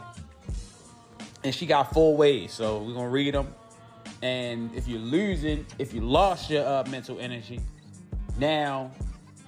and 1.44 1.54
she 1.54 1.66
got 1.66 1.92
four 1.92 2.16
ways. 2.16 2.52
So 2.52 2.82
we're 2.82 2.94
gonna 2.94 3.08
read 3.08 3.34
them 3.34 3.54
and 4.22 4.74
if 4.74 4.86
you're 4.86 5.00
losing, 5.00 5.64
if 5.78 5.94
you 5.94 6.02
lost 6.02 6.50
your 6.50 6.66
uh, 6.66 6.84
mental 6.90 7.18
energy, 7.18 7.60
now 8.38 8.90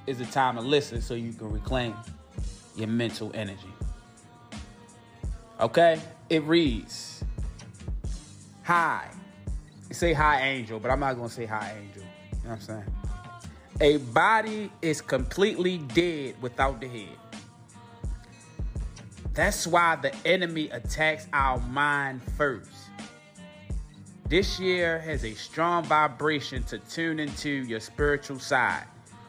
is 0.06 0.18
the 0.18 0.24
time 0.26 0.56
to 0.56 0.62
listen 0.62 1.02
so 1.02 1.14
you 1.14 1.32
can 1.32 1.52
reclaim 1.52 1.94
your 2.74 2.88
mental 2.88 3.30
energy. 3.34 3.68
Okay? 5.60 6.00
It 6.32 6.42
reads 6.44 7.22
Hi. 8.62 9.10
say 9.90 10.14
hi, 10.14 10.40
angel, 10.40 10.80
but 10.80 10.90
I'm 10.90 11.00
not 11.00 11.12
going 11.16 11.28
to 11.28 11.34
say 11.34 11.44
hi, 11.44 11.76
angel. 11.78 12.04
You 12.04 12.38
know 12.44 12.50
what 12.52 12.52
I'm 12.52 12.60
saying? 12.62 12.94
A 13.82 13.98
body 13.98 14.72
is 14.80 15.02
completely 15.02 15.76
dead 15.76 16.36
without 16.40 16.80
the 16.80 16.88
head. 16.88 17.18
That's 19.34 19.66
why 19.66 19.96
the 19.96 20.14
enemy 20.24 20.70
attacks 20.70 21.28
our 21.34 21.58
mind 21.58 22.22
first. 22.38 22.70
This 24.26 24.58
year 24.58 25.00
has 25.00 25.26
a 25.26 25.34
strong 25.34 25.84
vibration 25.84 26.62
to 26.62 26.78
tune 26.78 27.20
into 27.20 27.50
your 27.50 27.80
spiritual 27.80 28.38
side, 28.38 28.86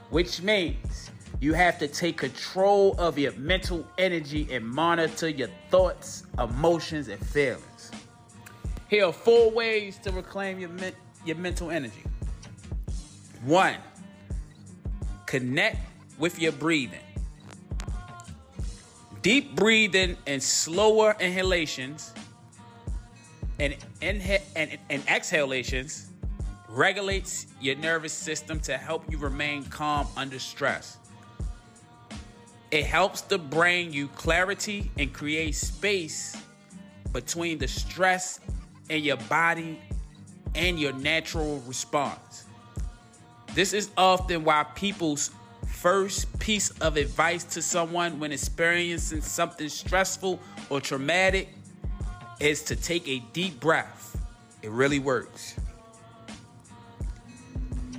which 0.10 0.42
means 0.42 1.12
you 1.40 1.54
have 1.54 1.78
to 1.80 1.88
take 1.88 2.18
control 2.18 2.96
of 2.98 3.18
your 3.18 3.34
mental 3.34 3.86
energy 3.98 4.48
and 4.52 4.66
monitor 4.66 5.28
your 5.28 5.50
thoughts, 5.70 6.24
emotions, 6.40 7.08
and 7.08 7.24
feelings. 7.26 7.92
Here 8.90 9.06
are 9.06 9.14
four 9.14 9.52
ways 9.52 9.98
to 10.04 10.12
reclaim 10.12 10.60
your, 10.60 10.70
your 11.26 11.36
mental 11.36 11.72
energy. 11.72 12.04
One, 13.44 13.78
connect 15.26 15.78
with 16.18 16.40
your 16.40 16.52
breathing. 16.52 17.00
Deep 19.22 19.56
breathing 19.56 20.18
and 20.28 20.44
slower 20.44 21.16
inhalations 21.20 22.14
and, 23.60 23.76
inha- 24.02 24.42
and, 24.56 24.78
and 24.90 25.04
exhalations 25.08 26.08
regulates 26.70 27.48
your 27.62 27.76
nervous 27.76 28.14
system 28.14 28.60
to 28.60 28.78
help 28.78 29.10
you 29.10 29.18
remain 29.18 29.64
calm 29.66 30.08
under 30.18 30.40
stress. 30.40 30.98
It 32.74 32.88
helps 32.88 33.22
the 33.22 33.38
brain 33.38 33.94
you 33.94 34.08
clarity 34.08 34.90
and 34.98 35.14
create 35.14 35.54
space 35.54 36.36
between 37.12 37.60
the 37.60 37.68
stress 37.68 38.40
in 38.90 39.04
your 39.04 39.18
body 39.18 39.80
and 40.56 40.80
your 40.80 40.94
natural 40.94 41.60
response. 41.68 42.46
This 43.54 43.74
is 43.74 43.92
often 43.96 44.44
why 44.44 44.64
people's 44.74 45.30
first 45.68 46.40
piece 46.40 46.72
of 46.82 46.98
advice 46.98 47.44
to 47.44 47.62
someone 47.62 48.20
when 48.20 48.32
experiencing 48.32 49.22
something 49.22 49.70
stressful 49.70 50.40
or 50.72 50.82
traumatic 50.82 51.50
is 52.40 52.64
to 52.64 52.76
take 52.76 53.08
a 53.08 53.20
deep 53.34 53.60
breath. 53.60 54.18
It 54.64 54.72
really 54.72 54.98
works. 54.98 55.54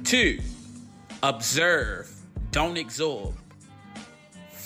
Two, 0.03 0.41
observe, 1.23 2.13
don't 2.51 2.77
absorb. 2.77 3.35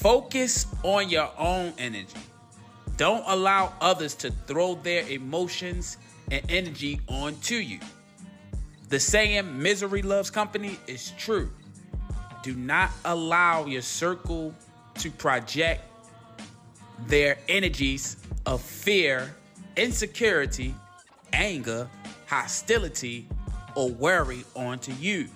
Focus 0.01 0.65
on 0.85 1.09
your 1.09 1.29
own 1.37 1.73
energy. 1.77 2.07
Don't 2.97 3.25
allow 3.27 3.73
others 3.81 4.15
to 4.15 4.31
throw 4.47 4.77
their 4.77 5.05
emotions 5.09 5.99
and 6.31 6.41
energy 6.49 7.01
onto 7.09 7.57
you. 7.57 7.81
The 8.91 9.01
saying 9.01 9.61
misery 9.61 10.03
loves 10.03 10.31
company 10.31 10.79
is 10.87 11.11
true. 11.19 11.51
Do 12.45 12.55
not 12.55 12.91
allow 13.05 13.67
your 13.67 13.83
circle 13.83 14.55
to 14.99 15.11
project 15.11 15.83
their 17.09 17.37
energies 17.49 18.19
of 18.47 18.61
fear, 18.61 19.35
insecurity, 19.77 20.77
anger, 21.33 21.91
hostility, 22.29 23.29
or 23.75 23.91
worry 23.91 24.45
onto 24.55 24.93
you. 24.93 25.27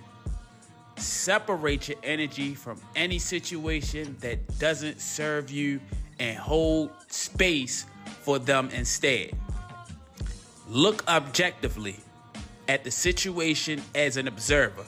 Separate 0.96 1.88
your 1.88 1.98
energy 2.02 2.54
from 2.54 2.80
any 2.94 3.18
situation 3.18 4.16
that 4.20 4.58
doesn't 4.58 5.00
serve 5.00 5.50
you 5.50 5.80
and 6.18 6.36
hold 6.38 6.90
space 7.08 7.86
for 8.22 8.38
them 8.38 8.70
instead. 8.72 9.32
Look 10.68 11.06
objectively 11.08 11.96
at 12.68 12.84
the 12.84 12.90
situation 12.90 13.82
as 13.94 14.16
an 14.16 14.28
observer 14.28 14.84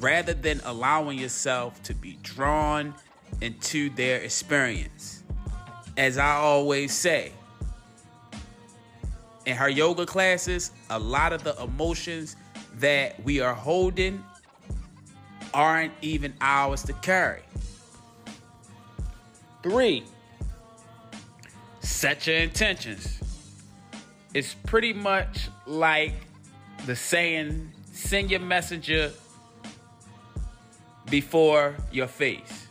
rather 0.00 0.34
than 0.34 0.60
allowing 0.64 1.18
yourself 1.18 1.80
to 1.84 1.94
be 1.94 2.18
drawn 2.22 2.94
into 3.40 3.88
their 3.90 4.20
experience. 4.20 5.22
As 5.96 6.18
I 6.18 6.34
always 6.34 6.92
say, 6.92 7.32
in 9.46 9.56
her 9.56 9.68
yoga 9.68 10.06
classes, 10.06 10.72
a 10.90 10.98
lot 10.98 11.32
of 11.32 11.44
the 11.44 11.60
emotions 11.62 12.36
that 12.74 13.22
we 13.24 13.40
are 13.40 13.54
holding 13.54 14.24
aren't 15.54 15.92
even 16.02 16.34
ours 16.40 16.82
to 16.84 16.92
carry. 16.94 17.42
Three, 19.62 20.04
set 21.80 22.26
your 22.26 22.36
intentions. 22.36 23.20
It's 24.34 24.54
pretty 24.54 24.92
much 24.92 25.48
like 25.66 26.14
the 26.86 26.96
saying, 26.96 27.70
send 27.92 28.30
your 28.30 28.40
messenger 28.40 29.12
before 31.10 31.76
your 31.92 32.06
face. 32.08 32.66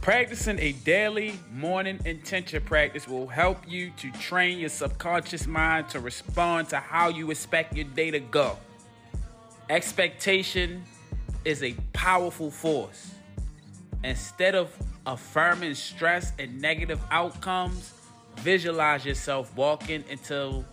Practicing 0.00 0.58
a 0.60 0.72
daily 0.72 1.34
morning 1.52 2.00
intention 2.06 2.62
practice 2.62 3.06
will 3.06 3.26
help 3.26 3.58
you 3.68 3.90
to 3.98 4.10
train 4.12 4.58
your 4.58 4.70
subconscious 4.70 5.46
mind 5.46 5.90
to 5.90 6.00
respond 6.00 6.70
to 6.70 6.76
how 6.76 7.08
you 7.08 7.30
expect 7.30 7.76
your 7.76 7.84
day 7.84 8.10
to 8.10 8.20
go. 8.20 8.56
Expectation 9.68 10.84
is 11.44 11.62
a 11.62 11.74
powerful 11.92 12.50
force. 12.50 13.14
Instead 14.04 14.54
of 14.54 14.74
affirming 15.06 15.74
stress 15.74 16.32
and 16.38 16.60
negative 16.60 17.00
outcomes, 17.10 17.92
visualize 18.36 19.04
yourself 19.04 19.54
walking 19.56 20.04
into 20.08 20.64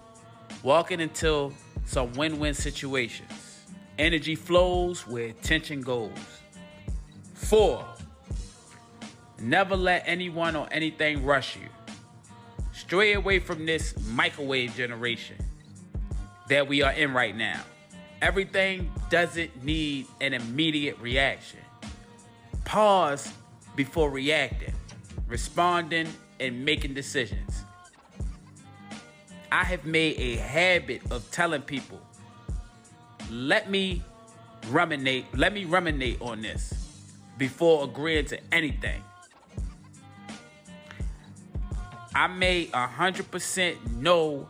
walking 0.63 0.99
into 0.99 1.53
some 1.85 2.11
win-win 2.13 2.53
situations. 2.53 3.65
Energy 3.97 4.35
flows 4.35 5.07
where 5.07 5.31
tension 5.41 5.81
goes. 5.81 6.11
4. 7.33 7.85
Never 9.39 9.75
let 9.75 10.03
anyone 10.05 10.55
or 10.55 10.67
anything 10.71 11.23
rush 11.23 11.55
you. 11.55 11.67
Stray 12.73 13.13
away 13.13 13.39
from 13.39 13.65
this 13.65 13.95
microwave 14.07 14.75
generation 14.75 15.37
that 16.47 16.67
we 16.67 16.81
are 16.81 16.93
in 16.93 17.13
right 17.13 17.35
now. 17.35 17.61
Everything 18.21 18.91
doesn't 19.09 19.63
need 19.63 20.07
an 20.21 20.33
immediate 20.33 20.99
reaction. 20.99 21.59
Pause 22.65 23.31
before 23.75 24.09
reacting, 24.09 24.73
responding, 25.27 26.07
and 26.39 26.65
making 26.65 26.93
decisions. 26.93 27.63
I 29.51 29.63
have 29.63 29.85
made 29.85 30.19
a 30.19 30.35
habit 30.37 31.01
of 31.11 31.29
telling 31.31 31.61
people, 31.61 32.01
let 33.29 33.69
me 33.69 34.03
ruminate, 34.69 35.25
let 35.37 35.53
me 35.53 35.65
ruminate 35.65 36.19
on 36.21 36.41
this 36.41 36.73
before 37.37 37.83
agreeing 37.83 38.25
to 38.25 38.39
anything. 38.51 39.03
I 42.15 42.25
may 42.25 42.65
100% 42.65 43.97
know 43.97 44.47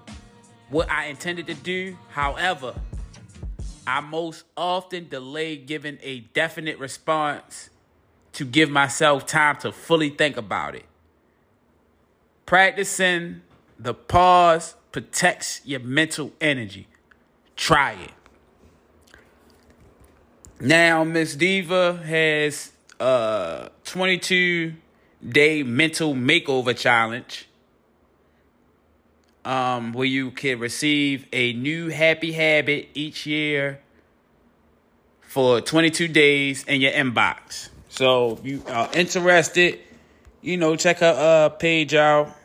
what 0.70 0.90
I 0.90 1.08
intended 1.08 1.48
to 1.48 1.54
do. 1.54 1.98
However, 2.10 2.74
I 3.88 4.02
most 4.02 4.44
often 4.58 5.08
delay 5.08 5.56
giving 5.56 5.98
a 6.04 6.20
definite 6.20 6.78
response 6.78 7.70
to 8.34 8.44
give 8.44 8.70
myself 8.70 9.26
time 9.26 9.56
to 9.62 9.72
fully 9.72 10.10
think 10.10 10.36
about 10.36 10.76
it. 10.76 10.84
Practicing 12.46 13.42
the 13.80 13.94
pause 13.94 14.76
protects 14.92 15.62
your 15.64 15.80
mental 15.80 16.34
energy. 16.42 16.88
Try 17.56 17.94
it. 17.94 18.12
Now, 20.60 21.06
Miss 21.06 21.36
Diva 21.36 21.96
has 22.04 22.74
a 23.00 23.70
22 23.86 24.74
day 25.26 25.64
mental 25.64 26.14
makeover 26.14 26.78
challenge 26.78 27.48
um, 29.48 29.94
where 29.94 30.06
you 30.06 30.30
can 30.30 30.60
receive 30.60 31.26
a 31.32 31.54
new 31.54 31.88
happy 31.88 32.34
habit 32.34 32.90
each 32.94 33.26
year 33.26 33.80
for 35.22 35.62
22 35.62 36.10
days 36.10 36.66
in 36.66 36.82
your 36.82 36.92
inbox. 36.92 37.70
So 37.88 38.34
if 38.34 38.46
you 38.46 38.64
are 38.68 38.90
interested, 38.94 39.80
you 40.42 40.58
know, 40.58 40.76
check 40.76 41.00
her 41.00 41.16
uh, 41.46 41.50
page 41.56 41.94
out, 41.94 42.36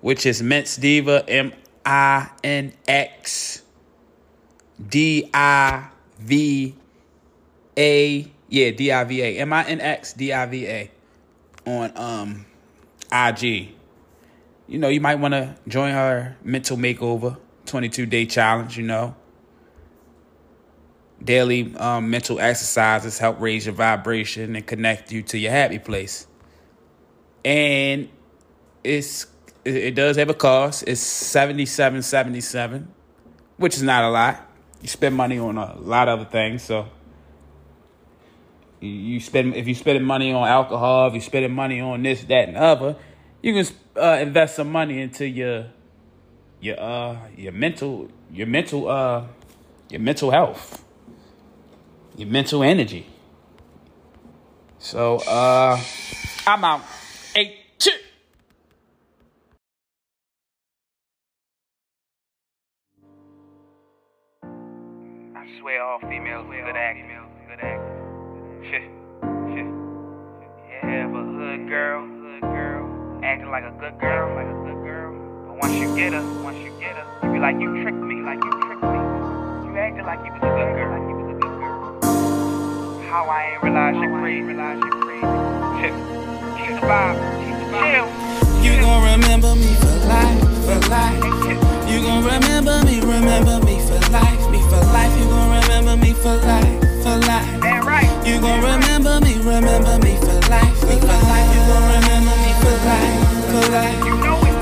which 0.00 0.26
is 0.26 0.42
Minx 0.42 0.76
Diva, 0.76 1.24
M 1.28 1.52
I 1.86 2.28
N 2.42 2.72
X 2.88 3.62
D 4.84 5.30
I 5.32 5.90
V 6.18 6.74
A. 7.76 8.32
Yeah, 8.48 8.70
D 8.72 8.90
I 8.90 9.04
V 9.04 9.22
A. 9.22 9.38
M 9.38 9.52
I 9.52 9.64
N 9.64 9.80
X 9.80 10.12
D 10.14 10.32
I 10.32 10.46
V 10.46 10.66
A 10.66 10.90
on 11.66 11.92
um 11.96 12.46
IG 13.12 13.77
you 14.68 14.78
know, 14.78 14.88
you 14.88 15.00
might 15.00 15.16
want 15.16 15.32
to 15.32 15.56
join 15.66 15.92
her 15.92 16.36
mental 16.44 16.76
makeover 16.76 17.38
22 17.66 18.06
day 18.06 18.26
challenge, 18.26 18.76
you 18.76 18.84
know. 18.84 19.16
Daily 21.24 21.74
um, 21.76 22.10
mental 22.10 22.38
exercises 22.38 23.18
help 23.18 23.40
raise 23.40 23.66
your 23.66 23.74
vibration 23.74 24.54
and 24.54 24.64
connect 24.64 25.10
you 25.10 25.22
to 25.22 25.38
your 25.38 25.50
happy 25.50 25.78
place. 25.78 26.28
And 27.44 28.08
it's 28.84 29.26
it 29.64 29.94
does 29.94 30.16
have 30.16 30.30
a 30.30 30.34
cost. 30.34 30.84
It's 30.86 31.02
77.77, 31.02 32.86
which 33.56 33.74
is 33.76 33.82
not 33.82 34.04
a 34.04 34.10
lot. 34.10 34.46
You 34.80 34.88
spend 34.88 35.16
money 35.16 35.38
on 35.38 35.58
a 35.58 35.76
lot 35.78 36.08
of 36.08 36.20
other 36.20 36.30
things, 36.30 36.62
so 36.62 36.88
you 38.80 39.18
spend 39.18 39.56
if 39.56 39.66
you 39.66 39.74
spending 39.74 40.04
money 40.04 40.32
on 40.32 40.46
alcohol, 40.46 41.08
if 41.08 41.14
you 41.14 41.20
spending 41.20 41.52
money 41.52 41.80
on 41.80 42.02
this, 42.02 42.22
that, 42.24 42.48
and 42.48 42.56
other, 42.56 42.96
you 43.42 43.52
can 43.52 43.74
uh, 43.96 44.18
invest 44.20 44.56
some 44.56 44.70
money 44.70 45.00
into 45.00 45.26
your 45.26 45.66
your 46.60 46.80
uh 46.80 47.16
your 47.36 47.52
mental 47.52 48.08
your 48.32 48.46
mental 48.46 48.88
uh 48.88 49.24
your 49.90 50.00
mental 50.00 50.30
health 50.30 50.84
your 52.16 52.28
mental 52.28 52.62
energy 52.62 53.06
so 54.78 55.16
uh 55.28 55.80
i'm 56.46 56.64
out 56.64 56.82
eight 57.36 57.56
two 57.78 57.90
I 65.36 65.60
swear 65.60 65.82
all 65.82 66.00
females 66.00 66.46
are 66.50 66.66
good 66.66 66.76
actors. 66.76 67.28
Good 67.48 67.60
actors. 67.60 67.98
yeah, 70.82 71.06
but 71.06 71.24
hood 71.24 71.68
girl, 71.68 72.06
hood 72.06 72.17
girl, 72.17 72.17
acting 73.28 73.50
like 73.50 73.64
a 73.64 73.76
good 73.76 73.92
girl, 74.00 74.32
like 74.40 74.48
a 74.48 74.56
good 74.64 74.80
girl. 74.88 75.12
But 75.44 75.60
once 75.60 75.76
you 75.76 75.94
get 75.94 76.16
her, 76.16 76.24
once 76.40 76.56
you 76.64 76.72
get 76.80 76.96
her, 76.96 77.04
you 77.20 77.32
be 77.36 77.38
like, 77.38 77.60
you 77.60 77.68
tricked 77.84 78.00
me, 78.00 78.24
like 78.24 78.40
you 78.40 78.52
tricked 78.64 78.80
me. 78.80 79.00
You 79.68 79.76
acted 79.76 80.08
like 80.08 80.24
you 80.24 80.32
was 80.32 80.40
a 80.40 80.48
good 80.48 80.72
girl, 80.72 80.88
like 80.96 81.04
you 81.04 81.16
was 81.20 81.28
a 81.28 81.36
good 81.36 81.56
girl. 81.60 81.76
How 83.12 83.28
I 83.28 83.52
ain't 83.52 83.60
realize 83.60 83.96
you 84.00 84.08
crazy, 84.16 84.48
realize 84.48 84.80
you 84.80 84.92
crazy. 85.04 85.28
Keep 85.76 86.80
the 86.80 86.88
vibe, 86.88 87.20
keep 87.44 87.52
the 87.52 87.68
vibe. 87.68 88.08
You 88.64 88.72
gon' 88.80 89.00
remember 89.12 89.52
me 89.60 89.76
for 89.76 89.92
life, 90.08 90.40
for 90.64 90.80
life. 90.88 91.20
You 91.84 92.00
gon' 92.00 92.24
remember 92.24 92.80
me, 92.88 93.04
remember 93.04 93.60
me 93.60 93.76
for 93.84 94.00
life, 94.08 94.40
me 94.48 94.60
for 94.72 94.80
life. 94.88 95.12
You 95.20 95.28
gon' 95.28 95.52
remember 95.52 96.00
me 96.00 96.16
for 96.16 96.32
life, 96.48 96.80
for 97.04 97.20
life. 97.28 97.60
Damn 97.60 97.84
right. 97.84 98.08
You 98.24 98.40
gon' 98.40 98.64
remember 98.64 99.20
me, 99.20 99.36
remember 99.44 100.00
me 100.00 100.16
for 100.16 100.40
life, 100.48 100.80
me 100.88 100.96
for 100.96 101.20
life. 101.28 101.48
You 101.52 101.60
gon' 101.68 101.84
remember 101.92 102.24
me 102.24 102.32
for 102.32 102.37
life, 102.88 103.20
for 103.50 103.64
life. 103.76 104.00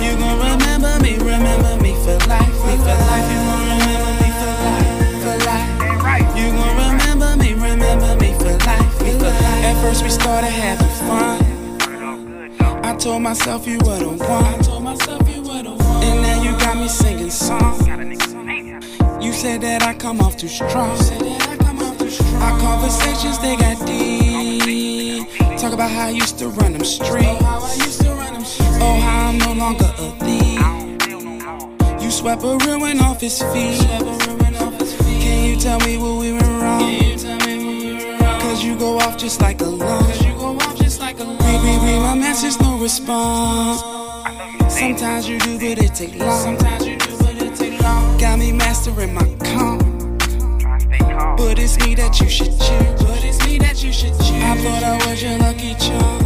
You 0.02 0.12
gon' 0.20 0.38
remember 0.50 0.94
me, 1.04 1.12
remember 1.16 1.72
me 1.82 1.92
for 2.04 2.18
life, 2.32 2.54
for 2.62 2.76
life. 2.90 3.26
You 3.32 3.38
gon' 3.48 3.62
remember 3.72 4.12
me 4.22 4.28
for 4.40 4.54
life, 4.66 4.90
for 5.22 5.36
life. 5.48 6.28
You 6.38 6.46
gon' 6.58 6.74
remember 6.84 7.30
me, 7.42 7.50
remember 7.54 8.12
me 8.22 8.30
for 8.40 8.54
life, 8.68 8.92
for 8.98 9.14
life. 9.24 9.66
At 9.68 9.74
first 9.82 10.02
we 10.04 10.10
started 10.10 10.54
having 10.64 10.94
fun. 11.08 11.38
I 12.84 12.94
told 12.96 13.22
myself 13.22 13.66
you 13.66 13.78
were 13.86 13.98
the 13.98 14.08
one. 14.08 14.44
I 14.44 14.58
told 14.58 14.82
myself 14.84 15.20
you 15.34 15.42
were 15.42 15.62
the 15.62 15.74
one. 15.74 16.02
And 16.06 16.22
now 16.22 16.42
you 16.42 16.52
got 16.58 16.76
me 16.76 16.88
singing 16.88 17.30
songs. 17.30 17.86
You 19.24 19.32
said 19.32 19.60
that 19.62 19.82
I 19.82 19.94
come 19.94 20.20
off 20.20 20.36
too 20.36 20.48
strong. 20.48 20.96
Our 22.44 22.58
conversations, 22.60 23.38
they 23.40 23.56
got 23.56 23.76
deep. 23.86 25.26
Talk 25.58 25.72
about 25.72 25.90
how 25.90 26.06
I 26.06 26.10
used 26.10 26.38
to 26.38 26.48
run 26.48 26.72
them 26.74 26.84
streets. 26.84 27.95
Oh, 28.80 29.00
how 29.00 29.28
I'm 29.28 29.38
no 29.38 29.52
longer 29.52 29.90
a 29.98 30.10
thief. 30.24 30.60
You 32.02 32.10
swept 32.10 32.42
a 32.44 32.56
ruin 32.66 33.00
off 33.00 33.20
his 33.20 33.42
feet. 33.42 33.80
Can 35.20 35.44
you 35.48 35.56
tell 35.56 35.80
me 35.80 35.96
what 35.98 36.20
we 36.20 36.32
went 36.32 36.46
wrong? 36.46 36.80
Cause 38.40 38.64
you 38.64 38.78
go 38.78 38.98
off 38.98 39.16
just 39.16 39.40
like 39.40 39.60
a 39.60 39.64
alarm. 39.64 40.06
Read, 40.06 41.82
read, 41.82 42.00
my 42.00 42.14
message, 42.14 42.60
no 42.60 42.78
response. 42.78 43.80
Sometimes 44.72 45.28
you 45.28 45.38
do, 45.40 45.58
but 45.58 45.78
it 45.82 45.94
take 45.94 46.14
long. 46.16 46.56
Got 48.18 48.38
me 48.38 48.52
mastering 48.52 49.14
my 49.14 49.36
calm. 49.44 49.78
But 51.36 51.58
it's 51.58 51.78
me 51.78 51.94
that 51.94 52.20
you 52.20 52.28
should 52.28 52.52
choose. 52.58 53.02
But 53.02 53.24
it's 53.24 53.44
me 53.46 53.58
that 53.58 53.82
you 53.82 53.92
should 53.92 54.12
choose. 54.12 54.30
I 54.30 54.56
thought 54.56 54.82
I 54.82 55.10
was 55.10 55.22
your 55.22 55.38
lucky 55.38 55.74
charm. 55.74 56.25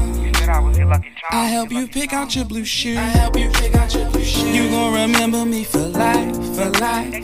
I 0.53 1.47
help 1.47 1.71
you 1.71 1.87
pick 1.87 2.13
out 2.13 2.35
your 2.35 2.45
blue 2.45 2.65
shoes. 2.65 2.99
I 2.99 3.03
help 3.03 3.37
you 3.39 3.51
pick 3.51 3.73
out 3.77 3.95
your 3.95 4.11
blue 4.11 4.25
shoes. 4.25 4.51
You 4.51 4.69
gon' 4.69 4.93
remember 4.93 5.45
me 5.45 5.63
for 5.63 5.79
life, 5.79 6.35
for 6.57 6.71
life. 6.81 7.15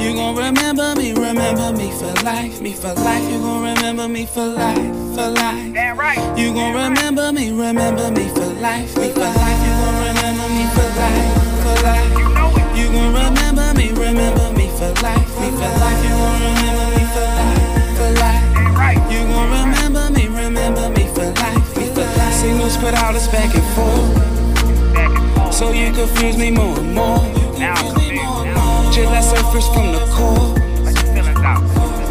You 0.00 0.14
gon' 0.14 0.36
remember 0.36 0.94
me, 0.96 1.12
remember 1.12 1.76
me 1.76 1.90
for 1.92 2.12
life, 2.24 2.62
me 2.62 2.72
for 2.72 2.94
life. 2.94 3.30
You 3.30 3.38
gon' 3.40 3.62
remember 3.76 4.08
me 4.08 4.24
for 4.24 4.46
life, 4.46 4.94
for 5.14 5.28
life. 5.28 5.74
Damn 5.74 5.98
right. 5.98 6.38
You 6.38 6.54
gon' 6.54 6.72
remember 6.72 7.30
me, 7.30 7.50
remember 7.50 8.10
me 8.10 8.28
for 8.28 8.48
life, 8.64 8.96
me 8.96 9.12
for 9.12 9.20
life. 9.20 9.60
You 9.66 9.72
gon' 9.82 10.06
remember 10.08 10.48
me 10.48 10.64
for 10.72 10.88
life, 10.96 11.62
for 11.62 11.76
life. 11.84 12.10
You 12.16 12.28
know 12.32 12.56
it. 12.56 12.76
You 12.78 12.86
gon' 12.90 13.12
remember 13.12 13.74
me, 13.74 13.88
remember 13.90 14.50
me 14.56 14.68
for 14.78 14.92
life, 15.02 15.28
me 15.40 15.50
for 15.60 15.72
life. 15.76 16.04
You 16.04 16.10
gon' 16.10 16.40
remember 16.40 16.71
Signals 22.72 22.76
put 22.76 22.94
out 23.02 23.14
us 23.14 23.28
back 23.28 23.54
and 23.54 23.64
forth, 23.74 24.94
Back 24.94 25.10
and 25.18 25.34
forth. 25.34 25.54
so 25.54 25.72
you 25.72 25.92
confuse 25.92 26.36
me 26.36 26.50
more 26.50 26.78
and 26.78 26.94
more. 26.94 27.18
Now 27.58 27.74
I'm 27.74 27.92
confused. 27.94 28.14
Now 28.16 28.90
Just 28.90 29.10
let 29.10 29.24
surface 29.24 29.68
from 29.68 29.92
the 29.92 30.04
core. 30.10 30.54
let 30.84 30.94
your 30.94 31.14
feelings 31.14 31.38
out. 31.40 31.62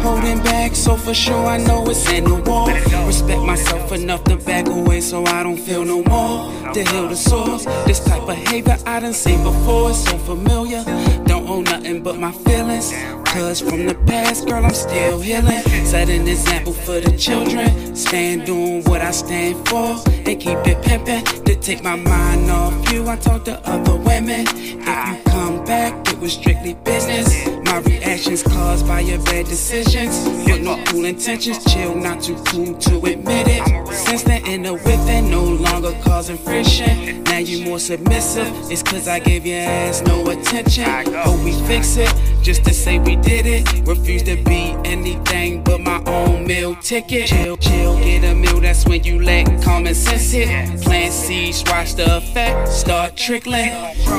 Holding 0.02 0.42
back, 0.42 0.74
so 0.74 0.96
for 0.96 1.14
sure 1.14 1.46
I 1.46 1.58
know 1.58 1.84
it's 1.88 2.08
in 2.10 2.24
the 2.24 2.34
wall. 2.34 2.68
Respect 3.06 3.40
myself 3.42 3.92
enough 3.92 4.24
to 4.24 4.36
back 4.36 4.66
away 4.68 5.00
so 5.00 5.24
I 5.26 5.42
don't 5.42 5.58
feel 5.58 5.84
no 5.84 6.02
more. 6.04 6.72
To 6.72 6.82
heal 6.90 7.08
the 7.08 7.16
source. 7.16 7.64
This 7.86 8.00
type 8.04 8.22
of 8.22 8.28
behavior 8.28 8.76
I 8.86 9.00
done 9.00 9.12
seen 9.14 9.42
before, 9.42 9.90
it's 9.90 10.04
so 10.04 10.16
familiar. 10.18 10.84
Don't 11.26 11.48
owe 11.48 11.60
nothing 11.62 12.02
but 12.02 12.18
my 12.18 12.32
feelings. 12.32 12.92
Cause 13.32 13.62
from 13.62 13.86
the 13.86 13.94
past, 14.06 14.46
girl, 14.46 14.62
I'm 14.62 14.74
still 14.74 15.18
healing. 15.18 15.62
Set 15.86 16.10
an 16.10 16.28
example 16.28 16.74
for 16.74 17.00
the 17.00 17.16
children. 17.16 17.96
Stand 17.96 18.44
doing 18.44 18.84
what 18.84 19.00
I 19.00 19.10
stand 19.10 19.66
for. 19.68 19.96
And 20.06 20.38
keep 20.38 20.58
it 20.66 20.76
pimpin'. 20.84 21.24
To 21.46 21.56
take 21.56 21.82
my 21.82 21.96
mind 21.96 22.50
off 22.50 22.92
you, 22.92 23.08
I 23.08 23.16
talk 23.16 23.46
to 23.46 23.58
other 23.66 23.96
women. 23.96 24.44
If 24.48 24.84
you 24.84 25.32
come 25.32 25.64
back, 25.64 26.12
it 26.12 26.18
was 26.20 26.34
strictly 26.34 26.74
business. 26.74 27.61
My 27.72 27.78
reactions 27.78 28.42
caused 28.42 28.86
by 28.86 29.00
your 29.00 29.18
bad 29.20 29.46
decisions. 29.46 30.28
With 30.44 30.60
no 30.60 30.84
cool 30.88 31.06
intentions, 31.06 31.64
chill, 31.64 31.94
not 31.94 32.22
too 32.22 32.36
cool 32.48 32.74
to 32.74 32.96
admit 33.06 33.46
it. 33.48 33.88
Since 33.94 34.24
then, 34.24 34.44
in 34.46 34.62
the 34.64 34.74
within, 34.74 35.30
no 35.30 35.42
longer 35.42 35.98
causing 36.02 36.36
friction. 36.36 37.24
Now 37.32 37.38
you 37.38 37.64
more 37.64 37.78
submissive, 37.78 38.52
it's 38.70 38.82
cause 38.82 39.08
I 39.08 39.20
gave 39.20 39.46
your 39.46 39.60
ass 39.60 40.02
no 40.02 40.28
attention. 40.28 40.84
Hope 40.84 41.42
we 41.42 41.52
fix 41.66 41.96
it, 41.96 42.12
just 42.42 42.62
to 42.66 42.74
say 42.74 42.98
we 42.98 43.16
did 43.16 43.46
it. 43.46 43.88
Refuse 43.88 44.22
to 44.24 44.36
be 44.44 44.76
anything 44.84 45.64
but 45.64 45.80
my 45.80 46.02
own 46.04 46.46
meal 46.46 46.76
ticket. 46.76 47.28
Chill, 47.28 47.56
chill, 47.56 47.96
get 47.96 48.22
a 48.24 48.34
meal, 48.34 48.60
that's 48.60 48.84
when 48.84 49.02
you 49.02 49.22
let 49.22 49.46
common 49.62 49.94
sense 49.94 50.30
hit. 50.30 50.82
Plant 50.82 51.14
seeds, 51.14 51.64
watch 51.66 51.94
the 51.94 52.18
effect 52.18 52.68
start 52.68 53.16
trickling. 53.16 53.70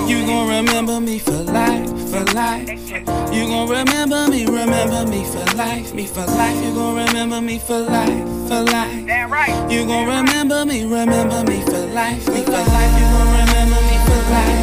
You 0.07 0.25
gon' 0.25 0.49
remember 0.49 0.99
me 0.99 1.19
for 1.19 1.33
life, 1.33 1.89
for 2.09 2.25
life. 2.33 2.67
You 3.31 3.42
gon' 3.45 3.69
remember 3.69 4.27
me, 4.29 4.45
remember 4.45 5.05
me 5.09 5.25
for 5.25 5.45
life, 5.55 5.93
me 5.93 6.05
for 6.05 6.25
life. 6.25 6.63
You 6.63 6.73
gon' 6.73 6.95
remember 7.07 7.41
me 7.41 7.59
for 7.59 7.79
life, 7.79 8.23
for 8.47 8.61
life. 8.61 9.05
Damn 9.05 9.31
right. 9.31 9.71
You 9.71 9.85
gon' 9.85 10.07
remember 10.07 10.65
me, 10.65 10.83
remember 10.83 11.43
me 11.43 11.61
for 11.63 11.85
life, 11.93 12.27
me 12.27 12.43
for 12.43 12.51
life. 12.51 12.93
You 12.99 13.05
gon' 13.13 13.31
remember 13.41 13.81
me 13.89 13.97
for 14.05 14.21
life, 14.31 14.62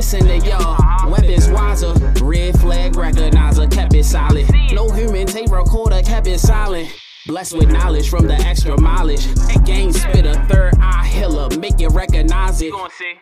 listen 0.00 0.26
to 0.26 0.38
y'all. 0.38 0.79
Blessed 7.30 7.58
with 7.58 7.70
knowledge 7.70 8.10
from 8.10 8.26
the 8.26 8.34
extra 8.34 8.78
mileage. 8.80 9.24
Game 9.64 9.92
spit 9.92 10.26
a 10.26 10.34
third 10.48 10.74
eye 10.80 11.06
healer, 11.06 11.48
make 11.58 11.80
it 11.80 11.90
recognize 11.90 12.60
it. 12.60 12.74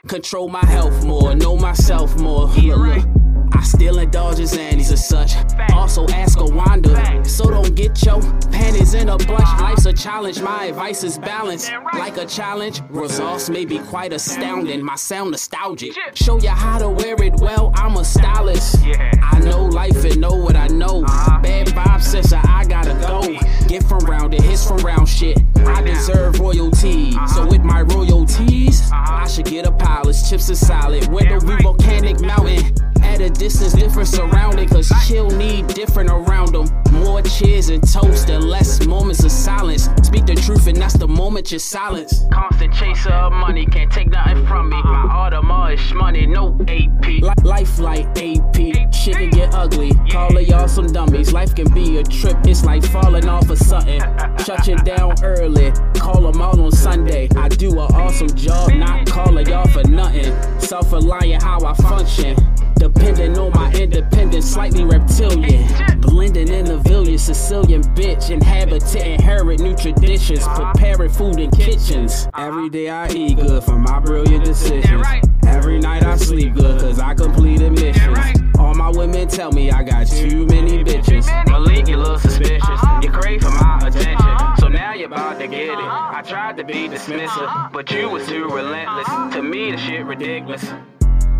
Control 0.07 0.49
my 0.49 0.65
health 0.65 1.05
more, 1.05 1.35
know 1.35 1.59
myself 1.59 2.19
more. 2.19 2.47
Look, 2.47 2.79
look. 2.79 3.05
I 3.53 3.63
still 3.63 3.99
indulge 3.99 4.39
in 4.39 4.47
Xannies 4.47 4.91
and 4.91 4.99
such. 4.99 5.35
Also 5.73 6.07
ask 6.09 6.41
a 6.41 6.45
Wanda. 6.45 7.23
So 7.25 7.51
don't 7.51 7.75
get 7.75 8.03
your 8.05 8.21
panties 8.51 8.95
in 8.95 9.09
a 9.09 9.19
bunch. 9.19 9.61
Life's 9.61 9.85
a 9.85 9.93
challenge, 9.93 10.41
my 10.41 10.67
advice 10.67 11.05
is 11.05 11.19
balance. 11.19 11.71
Like 11.93 12.17
a 12.17 12.25
challenge, 12.25 12.81
results 12.89 13.51
may 13.51 13.65
be 13.65 13.79
quite 13.79 14.13
astounding. 14.13 14.83
My 14.83 14.97
sound 14.97 15.33
nostalgic. 15.33 15.93
Show 16.15 16.39
you 16.41 16.49
how 16.49 16.79
to 16.79 16.89
wear 16.89 17.23
it 17.23 17.35
well, 17.41 17.73
I'm 17.75 17.97
a 17.97 18.05
stylist. 18.05 18.79
I 19.23 19.41
know 19.41 19.67
life 19.67 20.05
and 20.05 20.19
know 20.19 20.35
what 20.35 20.57
I 20.57 20.69
know. 20.69 21.03
Bad 21.43 21.69
vibes, 21.69 22.03
sister, 22.03 22.41
I 22.43 22.65
gotta 22.65 22.95
go. 22.95 23.37
Get 23.67 23.83
from 23.83 23.98
it, 24.07 24.43
hits 24.43 24.67
from 24.67 24.79
round 24.79 25.09
shit. 25.09 25.39
I 25.57 25.83
deserve 25.83 26.39
royalty. 26.41 27.13
So 27.35 27.47
with 27.47 27.63
my 27.63 27.83
royalties, 27.83 28.91
I 28.93 29.27
should 29.29 29.47
get 29.47 29.67
a 29.67 29.73
palace. 29.73 30.29
Chips 30.29 30.51
are 30.51 30.55
solid. 30.55 31.09
Window 31.09 31.41
view 31.41 31.59
volcanic 31.59 32.21
mountain. 32.21 32.75
At 33.19 33.25
a 33.25 33.31
distance, 33.31 33.73
different 33.73 34.09
surrounding, 34.09 34.69
cause 34.69 34.93
chill 35.05 35.29
need 35.31 35.67
different 35.67 36.09
around 36.09 36.53
them. 36.53 36.69
More 36.93 37.21
cheers 37.21 37.69
and 37.69 37.83
toast 37.83 38.31
and 38.31 38.45
less 38.45 38.87
moments 38.87 39.25
of 39.25 39.33
silence. 39.33 39.89
Speak 40.05 40.25
the 40.25 40.37
truth, 40.37 40.69
and 40.69 40.77
that's 40.77 40.95
the 40.97 41.09
moment 41.09 41.51
you 41.51 41.59
silence. 41.59 42.27
Constant 42.33 42.73
chaser 42.75 43.11
of 43.11 43.33
money, 43.33 43.67
can't 43.67 43.91
take 43.91 44.09
nothing 44.11 44.47
from 44.47 44.69
me. 44.69 44.81
My 44.85 45.31
Audemars 45.31 45.85
is 45.85 45.95
money, 45.95 46.27
no 46.27 46.57
AP. 46.69 47.07
Li- 47.07 47.33
life 47.43 47.81
like 47.81 48.07
AP, 48.17 48.95
shit 48.95 49.15
can 49.17 49.31
get 49.31 49.53
ugly. 49.53 49.91
Call 50.13 50.37
of 50.37 50.47
y'all 50.47 50.69
some 50.69 50.87
dummies. 50.87 51.33
Life 51.33 51.57
can 51.57 51.69
be 51.75 51.99
a 51.99 52.05
trip, 52.05 52.37
it's 52.45 52.65
like 52.65 52.85
falling 52.85 53.29
off 53.29 53.51
of 53.51 53.59
something. 53.59 54.01
Shut 54.45 54.69
you 54.69 54.77
down 54.77 55.15
early, 55.25 55.73
call 55.95 56.31
them 56.31 56.41
out 56.41 56.61
on 56.61 56.71
Sunday. 56.71 57.29
I 57.35 57.49
do 57.49 57.73
an 57.73 57.93
awesome 57.97 58.33
job, 58.37 58.73
not 58.75 59.09
calling 59.09 59.49
y'all 59.49 59.67
for 59.67 59.83
nothing. 59.89 60.33
Self 60.61 60.93
reliant, 60.93 61.43
how 61.43 61.59
I 61.65 61.75
function. 61.75 62.37
Depending 62.79 63.37
on 63.39 63.53
my 63.53 63.73
independence, 63.73 64.47
slightly 64.51 64.85
reptilian. 64.85 65.67
Blending 66.01 66.49
in 66.49 66.65
the 66.65 66.79
village, 66.79 67.21
Sicilian 67.21 67.83
bitch. 67.95 68.31
inhabit 68.31 68.83
Inhabitant, 68.83 69.07
inherit 69.07 69.61
new 69.61 69.77
traditions. 69.77 70.47
Preparing 70.49 71.11
food 71.11 71.39
in 71.41 71.51
kitchens. 71.51 72.29
Every 72.37 72.69
day 72.69 72.89
I 72.89 73.09
eat 73.11 73.37
good 73.37 73.65
for 73.65 73.79
my 73.79 73.99
brilliant 73.99 74.45
decisions. 74.45 75.03
Every 75.47 75.79
night 75.81 76.05
I 76.05 76.17
sleep 76.17 76.55
good 76.55 76.81
cause 76.81 76.99
I 76.99 77.15
completed 77.15 77.73
missions. 77.73 78.19
All 78.59 78.75
my 78.75 78.91
women 78.91 79.29
tell 79.29 79.51
me 79.53 79.71
I 79.71 79.83
got 79.83 80.07
too 80.07 80.47
many 80.47 80.85
bitches. 80.85 81.27
Malik, 81.47 81.89
you 81.89 81.97
look 81.97 82.21
suspicious. 82.21 82.81
You 83.03 83.11
crave 83.11 83.43
for 83.43 83.51
my 83.51 83.79
attention. 83.87 84.37
So 84.59 84.69
now 84.69 84.95
you're 84.95 85.07
about 85.07 85.39
to 85.41 85.49
get 85.49 85.71
it. 85.71 85.79
I 85.79 86.23
tried 86.27 86.57
to 86.59 86.65
be 86.65 86.89
dismissive, 86.89 87.73
but 87.73 87.91
you 87.91 88.11
was 88.11 88.27
too 88.29 88.49
relentless. 88.49 89.35
To 89.35 89.43
me, 89.43 89.73
the 89.73 89.79
shit 89.79 90.05
ridiculous. 90.05 90.65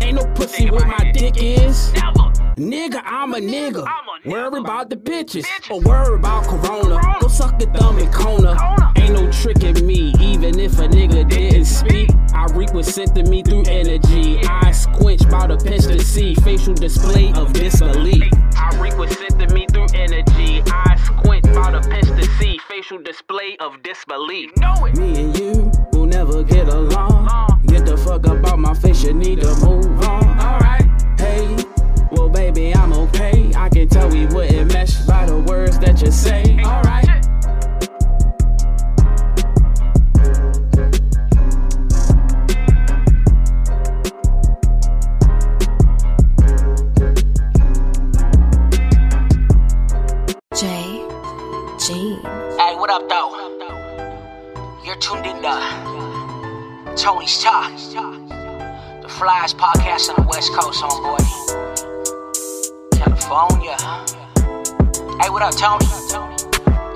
Ain't 0.09 0.17
no 0.17 0.25
pussy 0.33 0.71
where 0.71 0.87
my 0.87 1.11
dick 1.11 1.35
is. 1.37 1.91
Nigga, 2.57 2.99
I'm 3.05 3.35
a 3.35 3.37
nigga. 3.37 3.87
Worry 4.25 4.59
about 4.59 4.89
the 4.89 4.95
bitches. 4.95 5.45
Or 5.69 5.79
worry 5.81 6.15
about 6.15 6.45
Corona. 6.45 6.99
Go 7.21 7.27
suck 7.27 7.59
the 7.59 7.67
thumb 7.67 7.99
in 7.99 8.11
Kona. 8.11 8.57
Ain't 8.95 9.13
no 9.13 9.31
tricking 9.31 9.85
me, 9.85 10.15
even 10.19 10.59
if 10.59 10.79
a 10.79 10.87
nigga 10.87 11.29
didn't 11.29 11.65
speak. 11.65 12.09
I 12.33 12.45
reek 12.55 12.73
what 12.73 12.85
sent 12.85 13.13
to 13.17 13.23
me 13.29 13.43
through 13.43 13.65
energy. 13.67 14.39
I 14.45 14.71
squinch 14.71 15.21
about 15.21 15.51
a 15.51 15.57
pinch 15.57 15.83
to 15.83 15.99
see. 15.99 16.33
Facial 16.33 16.73
display 16.73 17.31
of 17.33 17.53
disbelief. 17.53 18.33
I 18.57 18.81
reek 18.81 18.97
what 18.97 19.11
sent 19.11 19.39
to 19.39 19.53
me 19.53 19.67
through 19.71 19.89
energy. 19.93 20.63
I 20.65 20.95
squint 21.05 21.47
about 21.49 21.75
a 21.75 21.87
pinch 21.87 22.07
to 22.07 22.25
see. 22.39 22.57
Facial 22.67 22.97
display 22.97 23.57
of 23.59 23.83
disbelief. 23.83 24.57
Me 24.95 25.19
and 25.21 25.37
you 25.37 25.71
never 26.09 26.43
get 26.43 26.67
along. 26.67 27.61
Get 27.67 27.85
the 27.85 27.95
fuck 27.95 28.27
up 28.27 28.45
out 28.45 28.59
my 28.59 28.73
face, 28.73 29.03
you 29.03 29.13
need 29.13 29.41
to 29.41 29.55
move 29.63 29.85
on. 30.07 30.39
Alright. 30.39 30.87
Hey, 31.19 31.55
well, 32.11 32.29
baby, 32.29 32.75
I'm 32.75 32.91
okay. 32.93 33.51
I 33.55 33.69
can 33.69 33.87
tell 33.87 34.09
we 34.09 34.25
wouldn't 34.25 34.73
mesh 34.73 34.95
by 35.05 35.25
the 35.27 35.39
words 35.39 35.77
that 35.79 36.01
you 36.01 36.11
say. 36.11 36.59
Alright. 36.63 37.18
West 60.49 60.61
Coast, 60.61 60.83
homeboy. 60.83 61.19
California. 62.97 63.77
Hey, 65.21 65.29
what 65.29 65.41
up, 65.41 65.55
Tony? 65.55 65.85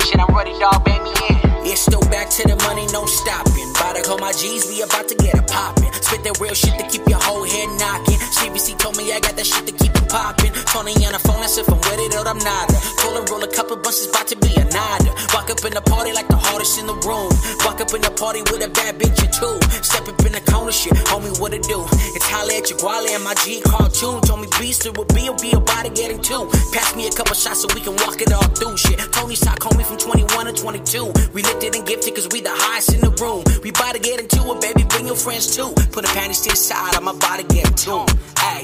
Shit, 0.03 0.19
I'm 0.19 0.35
ready, 0.35 0.57
dog. 0.59 0.83
Bang 0.85 1.03
me 1.03 1.11
in. 1.29 1.37
It's 1.65 1.81
still 1.81 2.01
back 2.01 2.29
to 2.31 2.47
the 2.47 2.55
money, 2.63 2.87
no 2.91 3.05
stopping. 3.05 3.69
About 3.71 3.95
to 3.95 4.03
call 4.03 4.17
my 4.17 4.31
G's, 4.31 4.67
we 4.67 4.81
about 4.81 5.07
to 5.07 5.15
get 5.15 5.35
it 5.35 5.47
poppin'. 5.47 5.92
Spit 6.03 6.23
that 6.27 6.35
real 6.39 6.53
shit 6.53 6.75
to 6.75 6.85
keep 6.91 7.07
your 7.07 7.23
whole 7.23 7.47
head 7.47 7.69
knocking. 7.79 8.19
CBC 8.35 8.75
told 8.77 8.97
me 8.97 9.07
I 9.13 9.23
got 9.23 9.39
that 9.39 9.47
shit 9.47 9.63
to 9.65 9.71
keep 9.71 9.95
it 9.95 10.03
poppin'. 10.11 10.51
Tony 10.67 10.91
on 11.07 11.15
the 11.15 11.21
phone, 11.23 11.39
that's 11.39 11.57
if 11.57 11.69
I'm 11.71 11.79
with 11.79 12.03
it 12.03 12.11
or 12.11 12.27
I'm 12.27 12.37
not. 12.43 12.67
Told 12.99 13.15
her 13.15 13.23
roll 13.31 13.39
a 13.39 13.47
couple 13.47 13.77
bunches, 13.79 14.11
about 14.11 14.27
to 14.27 14.35
be 14.35 14.51
a 14.59 14.65
nada. 14.67 15.15
Walk 15.31 15.47
up 15.47 15.63
in 15.63 15.71
the 15.71 15.81
party 15.81 16.11
like 16.11 16.27
the 16.27 16.35
hardest 16.35 16.75
in 16.75 16.91
the 16.91 16.97
room. 17.07 17.31
Walk 17.63 17.79
up 17.79 17.95
in 17.95 18.03
the 18.03 18.11
party 18.19 18.43
with 18.51 18.59
a 18.59 18.69
bad 18.69 18.99
bitch 18.99 19.15
or 19.23 19.31
two. 19.31 19.55
Step 19.79 20.03
up 20.11 20.19
in 20.27 20.35
the 20.35 20.43
corner, 20.51 20.75
shit, 20.75 20.93
homie, 21.07 21.31
what 21.39 21.55
it 21.55 21.63
do? 21.63 21.79
It's 22.19 22.27
holla 22.27 22.51
at 22.51 22.67
your 22.67 22.77
and 22.83 23.23
my 23.23 23.33
G 23.39 23.63
cartoon. 23.63 24.19
Told 24.27 24.43
me 24.43 24.47
beast 24.59 24.85
it 24.85 24.97
will 24.97 25.07
be, 25.15 25.31
will 25.31 25.39
be 25.39 25.55
about 25.55 25.87
to 25.87 25.91
getting 25.95 26.19
two. 26.19 26.51
Pass 26.75 26.95
me 26.99 27.07
a 27.07 27.11
couple 27.15 27.33
shots 27.33 27.63
so 27.63 27.67
we 27.73 27.79
can 27.79 27.95
walk 28.03 28.19
it 28.19 28.27
all 28.35 28.43
through 28.51 28.75
shit. 28.75 28.99
Tony's 29.15 29.39
talk, 29.39 29.59
homie, 29.63 29.87
from 29.87 29.97
21 29.97 30.51
to 30.51 30.53
22. 30.53 31.31
We 31.31 31.47
lifted 31.47 31.75
and 31.79 31.87
gifted 31.87 32.13
cause 32.13 32.27
we 32.27 32.41
the 32.41 32.51
highest 32.51 32.93
in 32.93 33.01
the 33.01 33.13
room. 33.23 33.47
We 33.63 33.71
about 33.71 33.95
to 33.95 34.01
get 34.03 34.19
into 34.19 34.43
it, 34.51 34.59
baby, 34.59 34.83
bring 34.89 35.07
your 35.07 35.15
friends 35.15 35.55
too. 35.55 35.71
Put 35.93 36.05
the 36.05 36.11
panties 36.15 36.41
to 36.41 36.49
the 36.49 36.55
side, 36.55 36.95
I'm 36.95 37.07
about 37.07 37.37
to 37.37 37.45
get 37.53 37.77
to 37.85 37.99
'em. 37.99 38.07
Hey, 38.39 38.63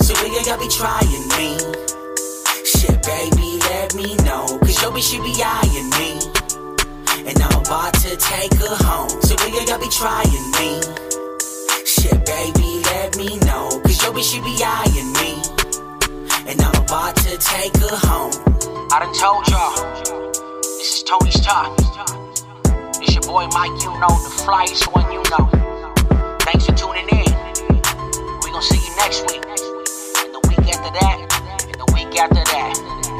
so 0.00 0.14
nigga, 0.14 0.46
y'all 0.46 0.56
be 0.56 0.68
trying 0.72 1.28
me. 1.36 1.52
Shit, 2.64 2.96
baby, 3.04 3.60
let 3.68 3.94
me 3.94 4.16
know. 4.24 4.46
Cause 4.64 4.80
your 4.80 4.90
bitch, 4.90 5.10
she 5.10 5.20
be 5.20 5.36
eyeing 5.36 5.90
me. 6.00 6.16
And 7.28 7.36
I'm 7.42 7.60
about 7.60 7.92
to 8.00 8.16
take 8.16 8.54
her 8.54 8.74
home. 8.88 9.10
So 9.20 9.36
nigga, 9.36 9.68
y'all 9.68 9.78
be 9.78 9.90
trying 9.90 10.50
me. 10.56 10.80
Shit, 11.84 12.24
baby, 12.24 12.80
let 12.88 13.18
me 13.18 13.36
know. 13.44 13.68
Cause 13.84 14.02
your 14.02 14.14
bitch, 14.14 14.32
she 14.32 14.40
be 14.40 14.56
eyeing 14.64 15.12
me. 15.20 15.36
And 16.48 16.58
I'm 16.62 16.74
about 16.84 17.16
to 17.16 17.36
take 17.36 17.76
her 17.84 17.96
home. 18.08 18.32
I 18.90 19.00
done 19.00 19.12
told 19.12 19.46
y'all. 19.52 19.76
This 20.62 20.88
is 20.96 21.02
Tony's 21.02 21.38
Talk. 21.44 21.76
It's 23.02 23.12
your 23.12 23.24
boy 23.28 23.46
Mike, 23.52 23.76
you 23.84 23.92
know, 24.00 24.14
the 24.24 24.32
flyest 24.40 24.90
one 24.94 25.12
you 25.12 25.22
know. 25.28 25.75
Thanks 26.46 26.64
for 26.64 26.74
tuning 26.74 27.08
in. 27.08 27.26
We 28.44 28.52
gonna 28.52 28.62
see 28.62 28.78
you 28.78 28.96
next 28.98 29.22
week. 29.22 29.42
And 30.22 30.32
the 30.32 30.40
week 30.46 30.72
after 30.72 30.92
that. 31.00 31.64
And 31.64 31.74
the 31.74 31.92
week 31.92 32.16
after 32.20 32.36
that. 32.36 33.15